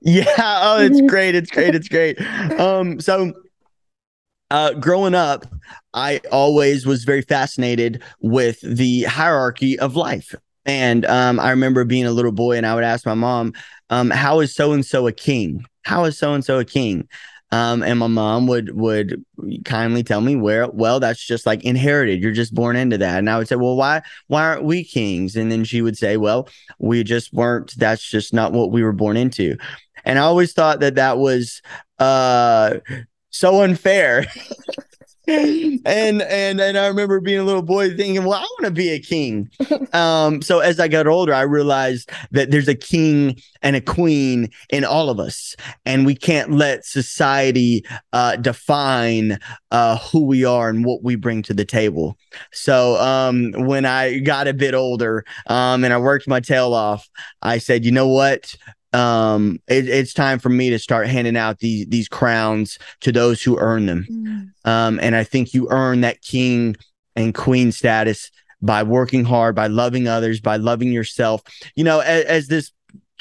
[0.00, 0.24] Yeah.
[0.64, 1.34] Oh, it's great.
[1.34, 1.74] It's great.
[1.74, 2.18] It's great.
[2.58, 3.32] Um, so,
[4.50, 5.46] uh, growing up,
[5.94, 10.34] I always was very fascinated with the hierarchy of life.
[10.64, 13.52] And um, I remember being a little boy, and I would ask my mom,
[13.90, 15.64] um, "How is so and so a king?
[15.82, 17.08] How is so and so a king?"
[17.52, 19.22] Um, and my mom would would
[19.66, 22.22] kindly tell me where well that's just like inherited.
[22.22, 23.18] You're just born into that.
[23.18, 25.36] And i would say well why why aren't we kings?
[25.36, 26.48] And then she would say well
[26.78, 29.58] we just weren't that's just not what we were born into.
[30.06, 31.60] And i always thought that that was
[31.98, 32.78] uh
[33.28, 34.24] so unfair
[35.28, 38.90] and and and I remember being a little boy thinking, well, I want to be
[38.90, 39.50] a king.
[39.92, 44.50] um, so as I got older, I realized that there's a king and a queen
[44.70, 45.54] in all of us,
[45.84, 49.38] and we can't let society uh, define
[49.70, 52.18] uh, who we are and what we bring to the table.
[52.52, 57.08] So um, when I got a bit older um, and I worked my tail off,
[57.42, 58.54] I said, you know what?
[58.92, 63.42] Um it, it's time for me to start handing out these these crowns to those
[63.42, 64.68] who earn them mm.
[64.68, 66.76] um and i think you earn that king
[67.16, 71.42] and queen status by working hard by loving others by loving yourself
[71.74, 72.72] you know as, as this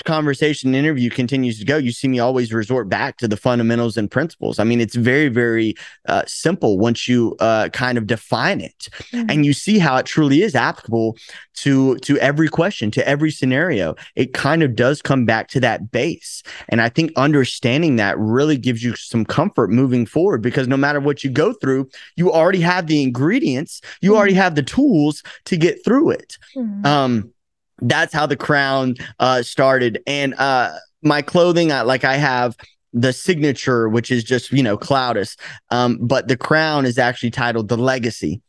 [0.06, 4.10] conversation interview continues to go, you see me always resort back to the fundamentals and
[4.10, 4.60] principles.
[4.60, 5.76] I mean, it's very, very
[6.08, 9.30] uh, simple once you uh, kind of define it, mm-hmm.
[9.30, 11.18] and you see how it truly is applicable
[11.56, 13.96] to to every question, to every scenario.
[14.16, 18.58] It kind of does come back to that base, and I think understanding that really
[18.58, 22.62] gives you some comfort moving forward because no matter what you go through, you already
[22.62, 24.18] have the ingredients, you mm-hmm.
[24.18, 26.38] already have the tools to get through it.
[26.56, 26.86] Mm-hmm.
[26.86, 27.34] Um,
[27.82, 30.02] that's how the crown uh, started.
[30.08, 32.56] And uh, my clothing, I, like I have
[32.94, 35.38] the signature, which is just you know Clowdus,
[35.70, 38.42] um, but the crown is actually titled the Legacy.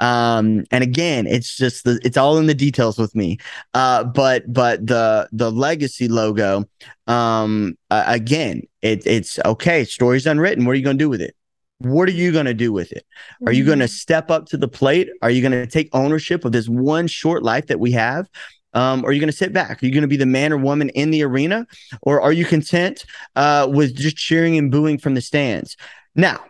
[0.00, 3.38] Um, and again, it's just the it's all in the details with me.
[3.74, 6.64] Uh, but but the the legacy logo,
[7.06, 9.84] um, uh, again, it, it's okay.
[9.84, 10.64] Story's unwritten.
[10.64, 11.36] What are you going to do with it?
[11.78, 13.04] What are you going to do with it?
[13.46, 13.92] Are you going to mm-hmm.
[13.92, 15.10] step up to the plate?
[15.22, 18.28] Are you going to take ownership of this one short life that we have?
[18.74, 19.82] Um, are you going to sit back?
[19.82, 21.66] Are you going to be the man or woman in the arena?
[22.02, 23.04] Or are you content
[23.36, 25.76] uh, with just cheering and booing from the stands?
[26.14, 26.44] Now,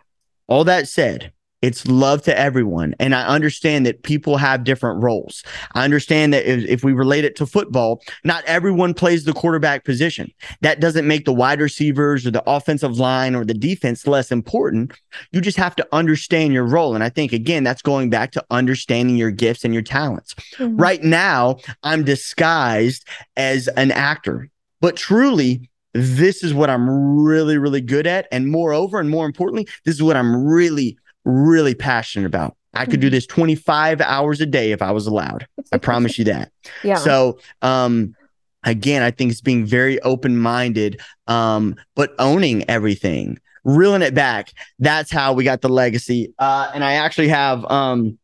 [0.47, 1.31] all that said,
[1.65, 2.93] it's love to everyone.
[2.99, 5.43] And I understand that people have different roles.
[5.73, 9.83] I understand that if, if, we relate it to football, not everyone plays the quarterback
[9.83, 10.31] position.
[10.61, 14.93] That doesn't make the wide receivers or the offensive line or the defense less important.
[15.31, 16.93] You just have to understand your role.
[16.93, 20.35] And I think, again, that's going back to understanding your gifts and your talents.
[20.57, 20.77] Mm-hmm.
[20.77, 24.51] Right now, I'm disguised as an actor,
[24.81, 26.87] but truly, this is what I'm
[27.23, 28.27] really, really good at.
[28.31, 32.55] And moreover, and more importantly, this is what I'm really, really passionate about.
[32.73, 33.15] I could do mm-hmm.
[33.15, 35.47] this 25 hours a day if I was allowed.
[35.71, 36.51] I promise you that.
[36.83, 36.97] Yeah.
[36.97, 38.15] So, um,
[38.63, 44.51] again, I think it's being very open minded, um, but owning everything, reeling it back.
[44.77, 46.33] That's how we got the legacy.
[46.37, 48.17] Uh, and I actually have, um,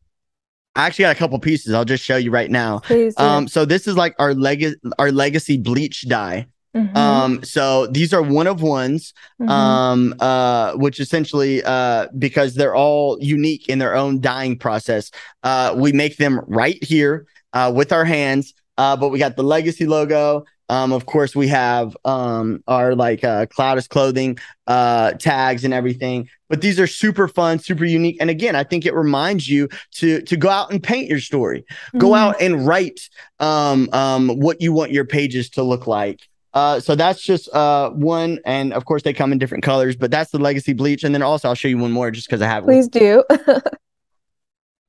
[0.76, 1.74] I actually got a couple pieces.
[1.74, 2.80] I'll just show you right now.
[2.80, 3.18] Please.
[3.18, 4.66] Um, so this is like our leg
[5.00, 6.48] our legacy bleach dye.
[6.76, 9.14] Mhm, Um, so these are one of ones.
[9.42, 9.50] mhm.
[9.50, 15.10] um uh which essentially uh because they're all unique in their own dyeing process
[15.44, 19.44] uh we make them right here uh with our hands uh but we got the
[19.44, 25.66] legacy logo um of course we have um our like uh Clowdus clothing uh tags
[25.66, 29.50] and everything but these are super fun super unique and again i think it reminds
[29.50, 31.66] you to to go out and paint your story
[31.98, 32.18] go Mhm.
[32.18, 36.20] out and write um um what you want your pages to look like
[36.54, 40.12] uh, so that's just uh one, and of course they come in different colors, but
[40.12, 41.04] that's the legacy bleach.
[41.04, 42.74] And then also I'll show you one more just because I have one.
[42.74, 43.24] Please do.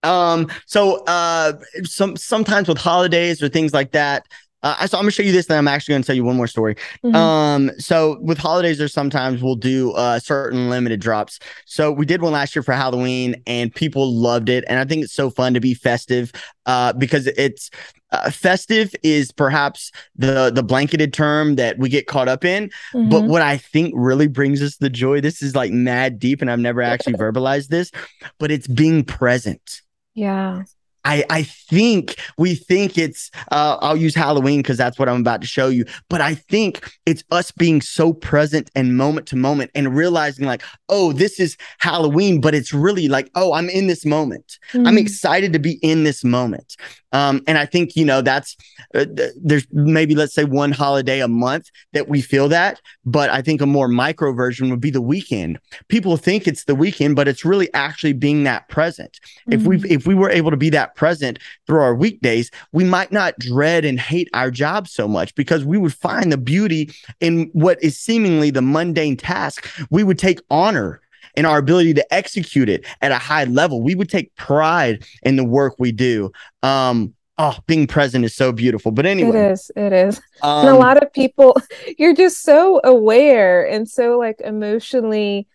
[0.05, 1.53] Um, so uh
[1.85, 4.27] some sometimes with holidays or things like that.
[4.65, 6.47] Uh, so I'm gonna show you this, then I'm actually gonna tell you one more
[6.47, 6.77] story.
[7.05, 7.15] Mhm.
[7.15, 11.39] Um, so with holidays, there's sometimes we'll do uh certain limited drops.
[11.67, 14.65] So we did one last year for Halloween, and people loved it.
[14.69, 16.33] And I think it's so fun to be festive,
[16.67, 17.71] uh, because it's
[18.13, 22.71] uh, festive is perhaps the the blanketed term that we get caught up in.
[22.93, 23.29] But Mhm.
[23.29, 26.61] what I think really brings us the joy, this is like mad deep, and I've
[26.61, 27.91] never actually verbalized this,
[28.39, 29.81] but it's being present.
[30.15, 30.63] yeah.
[31.05, 35.41] I, I think we think it's uh, I'll use Halloween because that's what I'm about
[35.41, 35.85] to show you.
[36.09, 40.63] But I think it's us being so present and moment to moment and realizing like,
[40.89, 44.59] oh, this is Halloween, but it's really like, oh, I'm in this moment.
[44.75, 44.99] I'm Mhm.
[45.01, 46.77] excited to be in this moment.
[47.15, 48.57] Um, and I think you know that's
[48.95, 53.29] uh, th- there's maybe let's say one holiday a month that we feel that, but
[53.29, 55.59] I think a more micro version would be the weekend.
[55.89, 59.19] People think it's the weekend, but it's really actually being that present.
[59.51, 63.13] If we if we were able to be that present through our weekdays, we might
[63.13, 67.51] not dread and hate our job so much because we would find the beauty in
[67.53, 69.69] what is seemingly the mundane task.
[69.91, 71.01] We would take honor
[71.37, 73.83] in our ability to execute it at a high level.
[73.83, 76.31] We would take pride in the work we do.
[76.63, 78.93] Um, oh, being present is so beautiful.
[78.93, 79.71] But anyway, it is.
[79.77, 80.21] It is.
[80.43, 81.57] um, and a lot of people,
[81.99, 85.47] you're just so aware and so like emotionally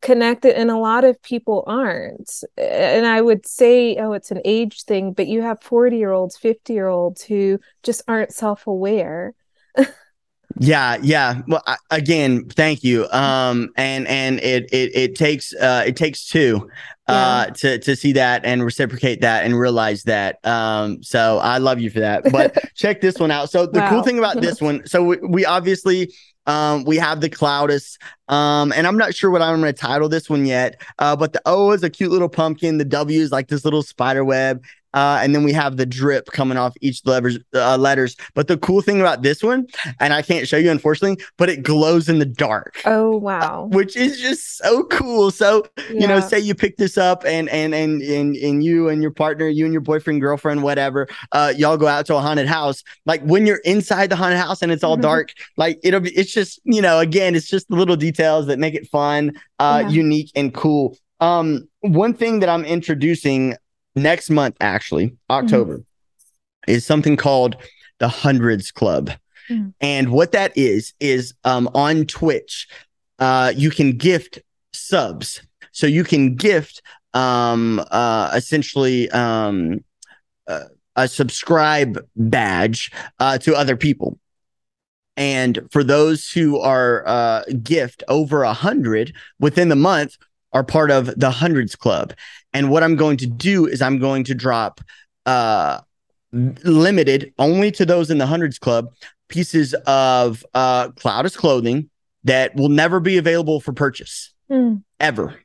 [0.00, 2.30] connected, and a lot of people aren't.
[2.56, 6.36] And I would say, oh, it's an age thing, but you have 40 year olds,
[6.36, 9.34] 50 year olds who just aren't self aware.
[10.60, 11.42] Yeah, yeah.
[11.46, 13.08] Well, I, again, thank you.
[13.10, 16.68] Um, and and it it it takes uh it takes two
[17.06, 20.44] uh to to see that and reciprocate that and realize that.
[20.44, 22.24] Um, so I love you for that.
[22.32, 23.50] But check this one out.
[23.50, 26.12] So the cool thing about this one, so we, we obviously
[26.48, 27.98] um we have the Clowdus.
[28.28, 30.82] Um, and I'm not sure what I'm gonna title this one yet.
[30.98, 33.82] Uh, but the O is a cute little pumpkin, the W is like this little
[33.82, 34.64] spider web.
[34.94, 38.16] Uh, and then we have the drip coming off each levers, uh, letters.
[38.34, 39.66] But the cool thing about this one,
[40.00, 43.68] and I can't show you unfortunately, but it glows in the dark, Oh, wow.
[43.70, 45.30] which is just so cool.
[45.30, 49.02] So you know, say you pick this up and and and and and you and
[49.02, 52.46] your partner, you and your boyfriend, girlfriend, whatever, uh, y'all go out to a haunted
[52.46, 52.82] house.
[53.04, 55.02] Like when you're inside the haunted house and it's all Mhm.
[55.02, 56.10] dark, like it'll be.
[56.16, 59.82] It's just you know, again, it's just the little details that make it fun, uh,
[59.84, 59.90] Yeah.
[59.90, 60.96] unique and cool.
[61.20, 63.54] Um, one thing that I'm introducing
[63.98, 65.82] next month, actually October,
[66.66, 67.56] is something called
[67.98, 69.10] the Hundreds Club.
[69.50, 69.72] Mm.
[69.80, 72.68] And what that is is um on Twitch,
[73.18, 74.38] uh you can gift
[74.72, 75.42] subs.
[75.72, 76.82] So you can gift
[77.14, 79.84] um uh essentially um
[80.46, 80.64] uh,
[80.96, 84.18] a subscribe badge uh to other people.
[85.16, 90.16] And for those who are uh gift over a hundred within the month
[90.52, 92.12] are part of the hundreds club.
[92.52, 94.80] And what I'm going to do is I'm going to drop
[95.26, 95.80] uh
[96.32, 98.88] limited only to those in the hundreds club
[99.28, 101.88] pieces of uh Clowdus clothing
[102.24, 104.82] that will never be available for purchase Mm.
[104.98, 105.38] ever.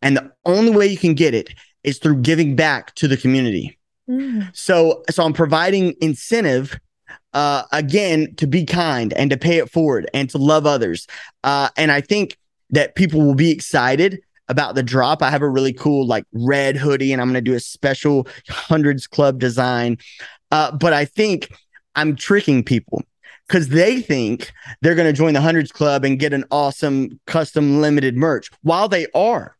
[0.00, 1.50] And the only way you can get it
[1.84, 3.78] is through giving back to the community.
[4.10, 4.50] Mm.
[4.52, 6.78] So so I'm providing incentive
[7.34, 11.06] uh again to be kind and to pay it forward and to love others.
[11.44, 12.36] Uh and I think
[12.70, 15.22] that people will be excited about the drop.
[15.22, 18.26] I have a really cool like red hoodie and I'm going to do a special
[18.48, 19.98] hundreds club design.
[20.50, 21.50] Uh but I think
[21.94, 23.02] I'm tricking people
[23.48, 27.80] cuz they think they're going to join the hundreds club and get an awesome custom
[27.80, 28.50] limited merch.
[28.62, 29.56] While they are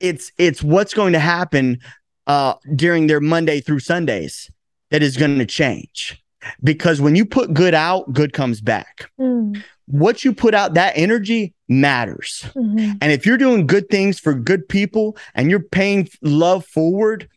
[0.00, 1.78] it's it's what's going to happen
[2.26, 4.50] uh during their Monday through Sundays
[4.90, 6.22] that is going to change.
[6.62, 9.10] Because when you put good out, good comes back.
[9.20, 9.62] Mm.
[9.88, 12.44] What you put out, that energy matters.
[12.54, 12.98] Mhm.
[13.00, 17.28] And if you're doing good things for good people and you're paying love forward,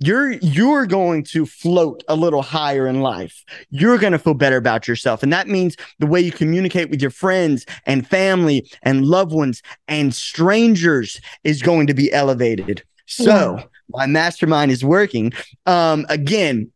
[0.00, 3.44] you're you're going to float a little higher in life.
[3.70, 5.22] You're going to feel better about yourself.
[5.22, 9.60] And that means the way you communicate with your friends and family and loved ones
[9.88, 12.84] and strangers is going to be elevated.
[13.06, 15.32] So, my mastermind is working.
[15.66, 16.70] Um, again,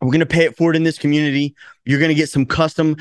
[0.00, 1.54] we're going to pay it forward in this community.
[1.84, 2.96] You're going to get some custom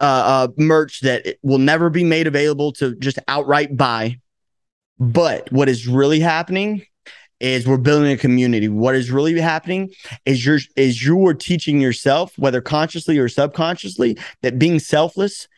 [0.00, 4.18] uh, uh, merch that will never be made available to just outright buy.
[4.98, 6.84] But what is really happening
[7.40, 8.68] is we're building a community.
[8.68, 9.92] What is really happening
[10.24, 15.48] is you're is you're teaching yourself, whether consciously or subconsciously, that being selfless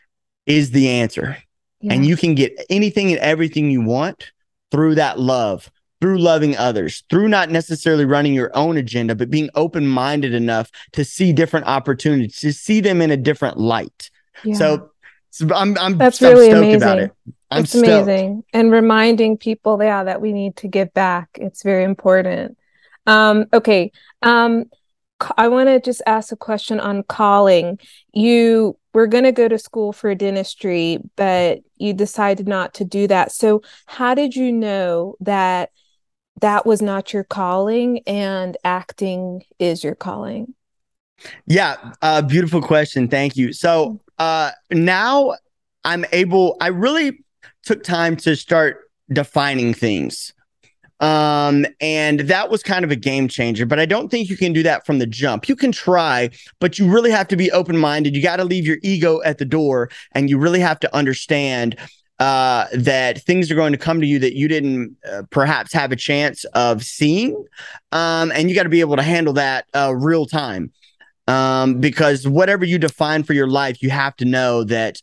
[0.47, 1.39] is the answer.
[1.81, 1.95] Yeah.
[1.95, 4.33] And you can get anything and everything you want
[4.71, 5.71] through that love,
[6.01, 10.71] through loving others, through not necessarily running your own agenda, but being open minded enough
[10.93, 14.11] to see different opportunities, to see them in a different light.
[14.45, 14.55] Yeah.
[14.55, 14.91] So,
[15.31, 16.83] so, I'm, I'm, that's I'm really amazing.
[16.83, 17.13] About it.
[17.51, 17.87] I'm it's stoked.
[17.87, 18.45] amazing.
[18.53, 21.29] And reminding people, yeah, that we need to give back.
[21.35, 22.57] It's very important.
[23.07, 23.93] Um, okay.
[24.23, 24.65] Um,
[25.37, 27.79] I want to just ask a question on calling.
[28.13, 33.07] You were going to go to school for dentistry, but you decided not to do
[33.09, 33.33] that.
[33.33, 35.71] So, how did you know that
[36.41, 40.55] that was not your calling and acting is your calling?
[41.47, 43.09] Yeah, uh, beautiful question.
[43.09, 43.53] Thank you.
[43.53, 45.35] So, uh, now
[45.85, 47.25] I'm able, I really
[47.63, 50.33] took time to start defining things.
[51.01, 54.53] Um, and that was kind of a game changer, but I don't think you can
[54.53, 55.49] do that from the jump.
[55.49, 58.15] You can try, but you really have to be open minded.
[58.15, 61.79] You got to leave your ego at the door and you really have to understand
[62.19, 65.91] uh, that things are going to come to you that you didn't uh, perhaps have
[65.91, 67.47] a chance of seeing.
[67.93, 70.71] Um, and you got to be able to handle that uh, real time.
[71.31, 75.01] Um, because whatever you define for your life, you have to know that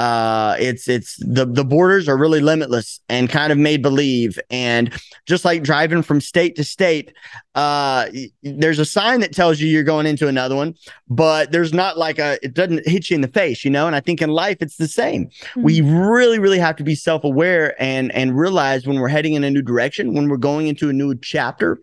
[0.00, 4.38] uh it's it's the the borders are really limitless and kind of made believe.
[4.48, 7.12] And just like driving from state to state
[7.54, 8.08] uh
[8.42, 10.74] there's a sign that tells you you're going into another one
[11.08, 13.86] but there's not like a it doesn't hit you in the face you know?
[13.86, 15.26] And i think in life it's the same.
[15.26, 15.62] Mm-hmm.
[15.62, 19.50] we really really have to be self-aware and and realize when we're heading in a
[19.50, 21.78] new direction when we're going into a new chapter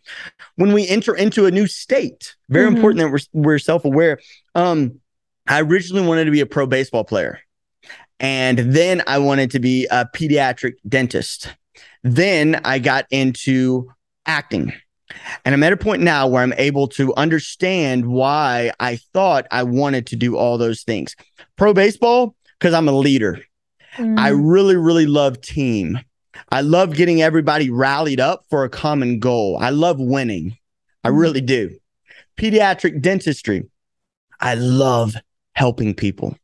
[0.56, 2.36] when we enter into a new state.
[2.50, 2.78] Very mm-hmm.
[2.78, 4.20] important that we're, we're self-aware.
[4.56, 5.00] Um
[5.48, 7.42] i originally wanted to be a pro baseball player
[8.20, 11.54] and then I wanted to be a pediatric dentist.
[12.04, 13.90] Then I got into
[14.26, 14.74] acting.
[15.46, 19.64] And I'm at a point now where I'm able to understand why I thought I
[19.64, 21.16] wanted to do all those things.
[21.56, 23.40] Pro baseball, because I'm a leader.
[23.96, 24.20] Mm.
[24.20, 26.00] I really, really love team.
[26.52, 29.58] I love getting everybody rallied up for a common goal.
[29.60, 30.58] I love winning.
[31.04, 31.20] I mm.
[31.20, 31.78] really do.
[32.38, 33.64] Pediatric dentistry,
[34.40, 35.16] I love
[35.54, 36.38] helping people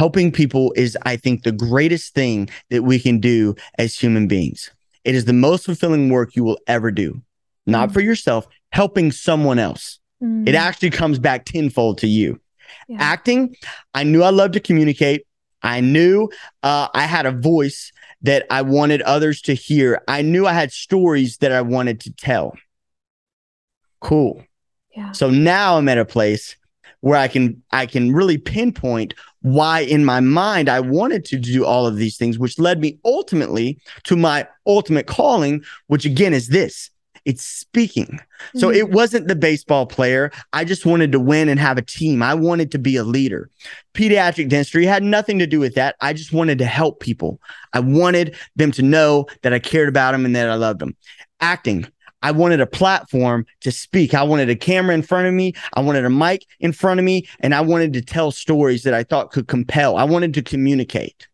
[0.00, 4.70] helping people is, I think, the greatest thing that we can do as human beings.
[5.04, 7.20] It is the most fulfilling work you will ever do,
[7.66, 7.92] not mm.
[7.92, 10.00] for yourself, helping someone else.
[10.22, 10.48] Mm.
[10.48, 12.40] It actually comes back tenfold to you.
[12.88, 12.96] Yeah.
[12.98, 13.54] Acting,
[13.92, 15.26] I knew I loved to communicate.
[15.62, 16.30] I knew
[16.62, 17.92] uh, I had a voice
[18.22, 20.00] that I wanted others to hear.
[20.08, 22.56] I knew I had stories that I wanted to tell.
[24.00, 24.42] Cool.
[24.96, 25.12] Yeah.
[25.12, 26.56] So now I'm at a place
[27.00, 31.64] where I can I can really pinpoint why in my mind I wanted to do
[31.64, 36.48] all of these things, which led me ultimately to my ultimate calling, which again is
[36.48, 36.90] this.
[37.26, 38.18] It's speaking.
[38.56, 38.78] So mm-hmm.
[38.78, 40.32] it wasn't the baseball player.
[40.54, 42.22] I just wanted to win and have a team.
[42.22, 43.50] I wanted to be a leader.
[43.94, 45.96] Pediatric dentistry had nothing to do with that.
[46.00, 47.38] I just wanted to help people.
[47.74, 50.96] I wanted them to know that I cared about them and that I loved them.
[51.40, 51.86] Acting,
[52.22, 54.14] I wanted a platform to speak.
[54.14, 55.54] I wanted a camera in front of me.
[55.74, 57.28] I wanted a mic in front of me.
[57.40, 59.96] And I wanted to tell stories that I thought could compel.
[59.96, 61.28] I wanted to communicate.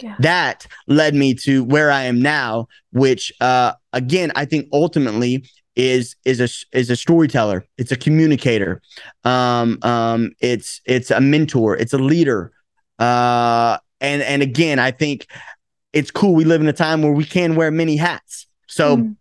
[0.00, 0.16] Yeah.
[0.18, 5.44] That led me to where I am now, which uh, again, I think ultimately
[5.76, 7.64] is is a is a storyteller.
[7.78, 8.82] It's a communicator.
[9.24, 11.76] Um, um, it's it's a mentor.
[11.76, 12.52] It's a leader.
[12.98, 15.28] Uh, and and again, I think
[15.92, 16.34] it's cool.
[16.34, 18.48] We live in a time where we can wear many hats.
[18.66, 18.96] So.
[18.96, 19.16] Mm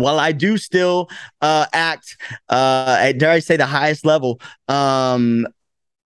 [0.00, 1.08] while I do still
[1.40, 2.16] uh, act
[2.48, 5.46] uh, at dare I say the highest level, um,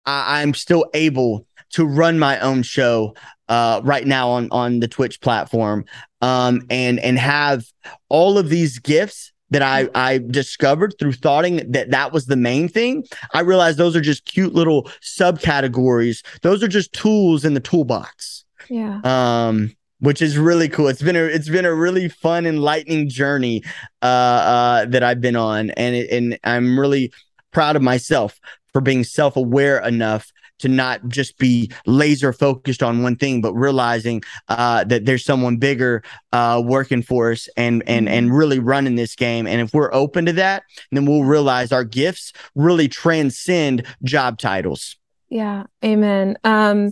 [0.06, 3.14] I- am still able to run my own show
[3.48, 5.84] uh, right now on on the Twitch platform,
[6.20, 7.64] um, and and have
[8.08, 12.68] all of these gifts that I I discovered through thoughting that that was the main
[12.68, 13.04] thing.
[13.34, 16.24] I realized those are just cute little subcategories.
[16.42, 18.44] Those are just tools in the toolbox.
[18.70, 19.00] Yeah.
[19.04, 20.88] Um which is really cool.
[20.88, 23.62] It's been a it's been a really fun, enlightening journey
[24.02, 27.12] uh, uh, that I've been on, and it, and I'm really
[27.52, 28.40] proud of myself
[28.72, 33.54] for being self aware enough to not just be laser focused on one thing, but
[33.54, 38.36] realizing uh, that there's someone bigger uh, working for us and and and mm-hmm.
[38.36, 39.46] really running this game.
[39.46, 44.96] And if we're open to that, then we'll realize our gifts really transcend job titles.
[45.28, 46.36] Yeah, amen.
[46.42, 46.90] Um,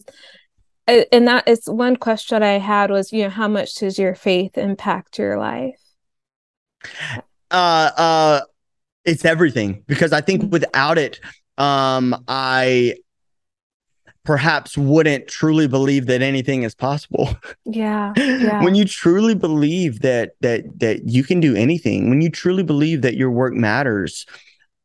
[1.12, 4.58] and that is one question I had was, you know, how much does your faith
[4.58, 5.80] impact your life?
[7.50, 8.40] uh, uh,
[9.04, 11.20] it's everything because I think without it,
[11.58, 12.96] um, I
[14.24, 17.34] perhaps wouldn't truly believe that anything is possible.
[17.64, 18.12] Yeah.
[18.16, 18.62] yeah.
[18.62, 23.02] when you truly believe that that that you can do anything, when you truly believe
[23.02, 24.26] that your work matters,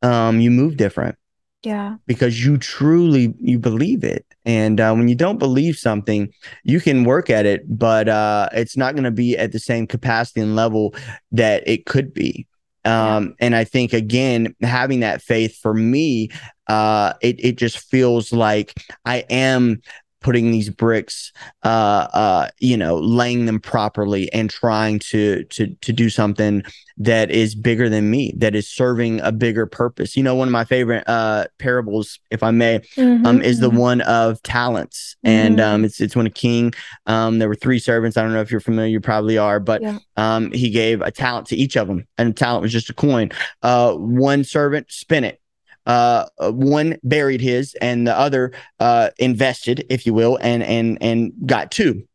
[0.01, 1.17] um, you move different.
[1.65, 1.95] Yeah.
[2.05, 4.25] Because you truly you believe it.
[4.45, 6.31] And uh, when you don't believe something,
[6.63, 9.87] you can work at it, but uh, it's not going to be at the same
[9.87, 10.93] capacity and level
[11.31, 12.47] that it could be.
[12.85, 16.29] Um, and I think again, having that faith for me,
[16.67, 18.73] uh, it it just feels like
[19.05, 19.81] I am
[20.25, 21.31] putting these bricks,
[21.63, 26.63] uh, uh, you know, laying them properly and trying to to to do something
[26.97, 30.17] that is bigger than me, that is serving a bigger purpose.
[30.17, 33.69] You know, one of my favorite uh, parables, if I may, mm-hmm, um, is the
[33.69, 33.77] mm-hmm.
[33.77, 35.45] one of talents, mm-hmm.
[35.47, 36.73] and um, it's it's when a king,
[37.05, 38.17] um, there were three servants.
[38.17, 39.99] I don't know if you're familiar, you probably are, but yeah.
[40.17, 42.95] um, he gave a talent to each of them, and the talent was just a
[42.95, 43.29] coin.
[43.61, 45.39] Uh, one servant spent it
[45.85, 51.33] uh, one buried his and the other uh, invested, if you will, and and and
[51.45, 52.07] got two.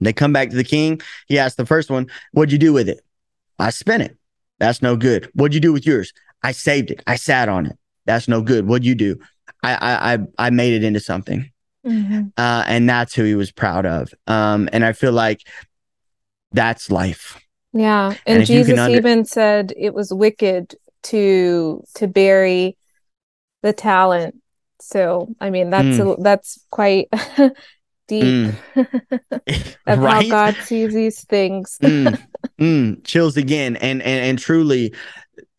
[0.00, 1.00] They come back to the king.
[1.26, 3.00] He asked the first one, "What'd you do with it?"
[3.58, 4.16] I spent it.
[4.58, 5.30] That's no good.
[5.34, 6.12] What'd you do with yours?
[6.42, 7.02] I saved it.
[7.06, 7.78] I sat on it.
[8.06, 8.66] That's no good.
[8.66, 9.18] What'd you do?
[9.62, 11.50] I I I made it into something.
[11.86, 12.28] Mm-hmm.
[12.36, 14.12] Uh, and that's who he was proud of.
[14.26, 15.46] Um, and I feel like
[16.52, 17.40] that's life.
[17.72, 18.14] Yeah.
[18.26, 22.76] And, and Jesus under- even said it was wicked to to bury
[23.62, 24.36] the talent.
[24.80, 26.18] So I mean that's mm.
[26.18, 27.08] a, that's quite
[28.08, 28.24] deep.
[28.24, 28.54] Mm.
[29.86, 30.24] That's right?
[30.24, 31.78] how God sees these things.
[31.80, 32.20] mm.
[32.58, 33.04] Mm.
[33.04, 34.92] Chills again, and and and truly,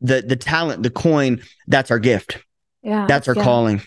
[0.01, 2.43] the the talent, the coin, that's our gift.
[2.83, 3.43] Yeah, that's our yeah.
[3.43, 3.81] calling.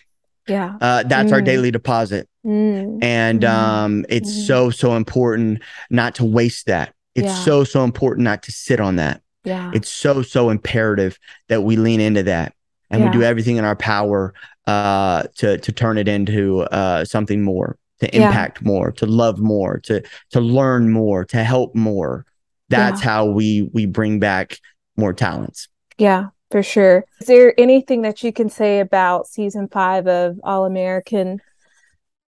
[0.48, 1.44] Yeah, uh, that's our mm.
[1.44, 2.98] daily deposit, mm.
[3.02, 3.48] and mm.
[3.48, 6.94] um, it's so so important not to waste that.
[7.14, 7.44] It's yeah.
[7.44, 9.20] so so important not to sit on that.
[9.44, 12.54] Yeah, it's so so imperative that we lean into that
[12.93, 13.11] and yeah.
[13.11, 14.34] we do everything in our power
[14.66, 18.68] uh, to to turn it into uh, something more, to impact yeah.
[18.68, 22.26] more, to love more, to to learn more, to help more.
[22.68, 23.11] That's yeah.
[23.11, 24.59] how we we bring back
[24.97, 25.68] more talents.
[25.99, 27.05] Yeah, for sure.
[27.20, 31.40] Is there anything that you can say about season five of All American?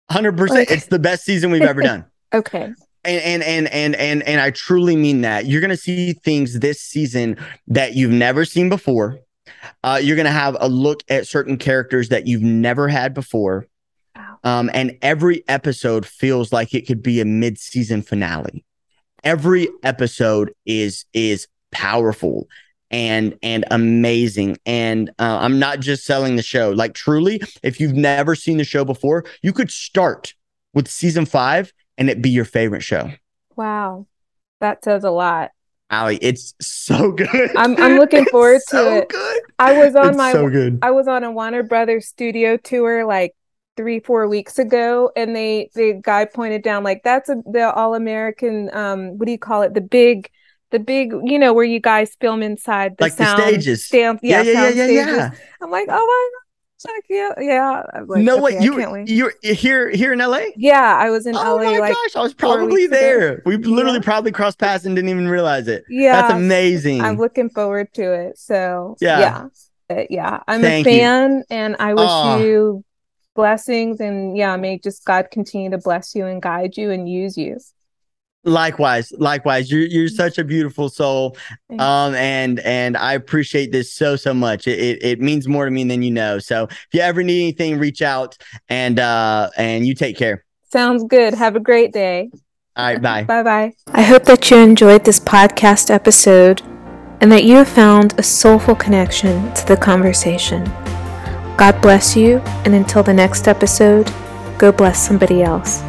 [0.10, 0.70] Hundred percent.
[0.70, 2.06] It's the best season we've ever done.
[2.34, 2.72] okay.
[3.06, 5.45] And, and and and and and I truly mean that.
[5.45, 7.38] You're gonna see things this season
[7.68, 9.20] that you've never seen before
[9.84, 13.68] uh, you're going to have a look at certain characters that you've never had before.
[14.43, 18.66] Um, and every episode feels like it could be a mid-season finale.
[19.24, 22.47] Every episode is is powerful
[22.91, 24.57] and and amazing.
[24.66, 26.72] And uh, I'm not just selling the show.
[26.72, 30.34] Like truly, if you've never seen the show before, you could start
[30.74, 33.11] with season five and it be your favorite show.
[33.55, 34.07] Wow,
[34.59, 35.51] that says a lot.
[35.93, 37.55] Ali, it's so good.
[37.55, 39.09] I'm I'm looking forward to so it.
[39.09, 39.41] Good.
[39.59, 40.79] I was on it's my so good.
[40.81, 43.35] I was on a Warner Brothers studio tour like
[43.77, 47.95] three four weeks ago, and they the guy pointed down like that's a, the All
[47.95, 50.29] American um what do you call it the big
[50.71, 54.19] the big you know where you guys film inside the like sound the stages stamp
[54.23, 55.31] yeah yeah yeah yeah, yeah, yeah.
[55.61, 56.31] I'm like oh
[56.86, 57.84] my like, yeah, yeah.
[58.07, 60.41] Like, no okay, way, you you're here here in LA?
[60.55, 61.63] Yeah, I was in oh LA.
[61.63, 63.34] Oh my like gosh, I was probably there.
[63.34, 63.41] Ago.
[63.45, 64.03] We literally yeah.
[64.03, 65.84] probably crossed paths and didn't even realize it.
[65.89, 67.01] Yeah, that's amazing.
[67.01, 68.38] I'm looking forward to it.
[68.38, 69.47] So yeah,
[69.89, 70.39] yeah, yeah.
[70.47, 71.43] I'm Thank a fan, you.
[71.49, 72.39] and I wish oh.
[72.39, 72.86] you
[73.36, 77.38] blessings, and yeah, may just God continue to bless you and guide you and use
[77.38, 77.57] you.
[78.45, 79.71] Likewise, likewise.
[79.71, 81.37] You're you're such a beautiful soul.
[81.79, 84.67] Um and and I appreciate this so so much.
[84.67, 86.39] It, it, it means more to me than you know.
[86.39, 88.37] So if you ever need anything, reach out
[88.69, 90.43] and uh and you take care.
[90.71, 91.33] Sounds good.
[91.33, 92.31] Have a great day.
[92.75, 93.23] All right, bye.
[93.27, 93.73] bye bye.
[93.87, 96.61] I hope that you enjoyed this podcast episode
[97.21, 100.65] and that you have found a soulful connection to the conversation.
[101.55, 104.11] God bless you, and until the next episode,
[104.57, 105.83] go bless somebody else.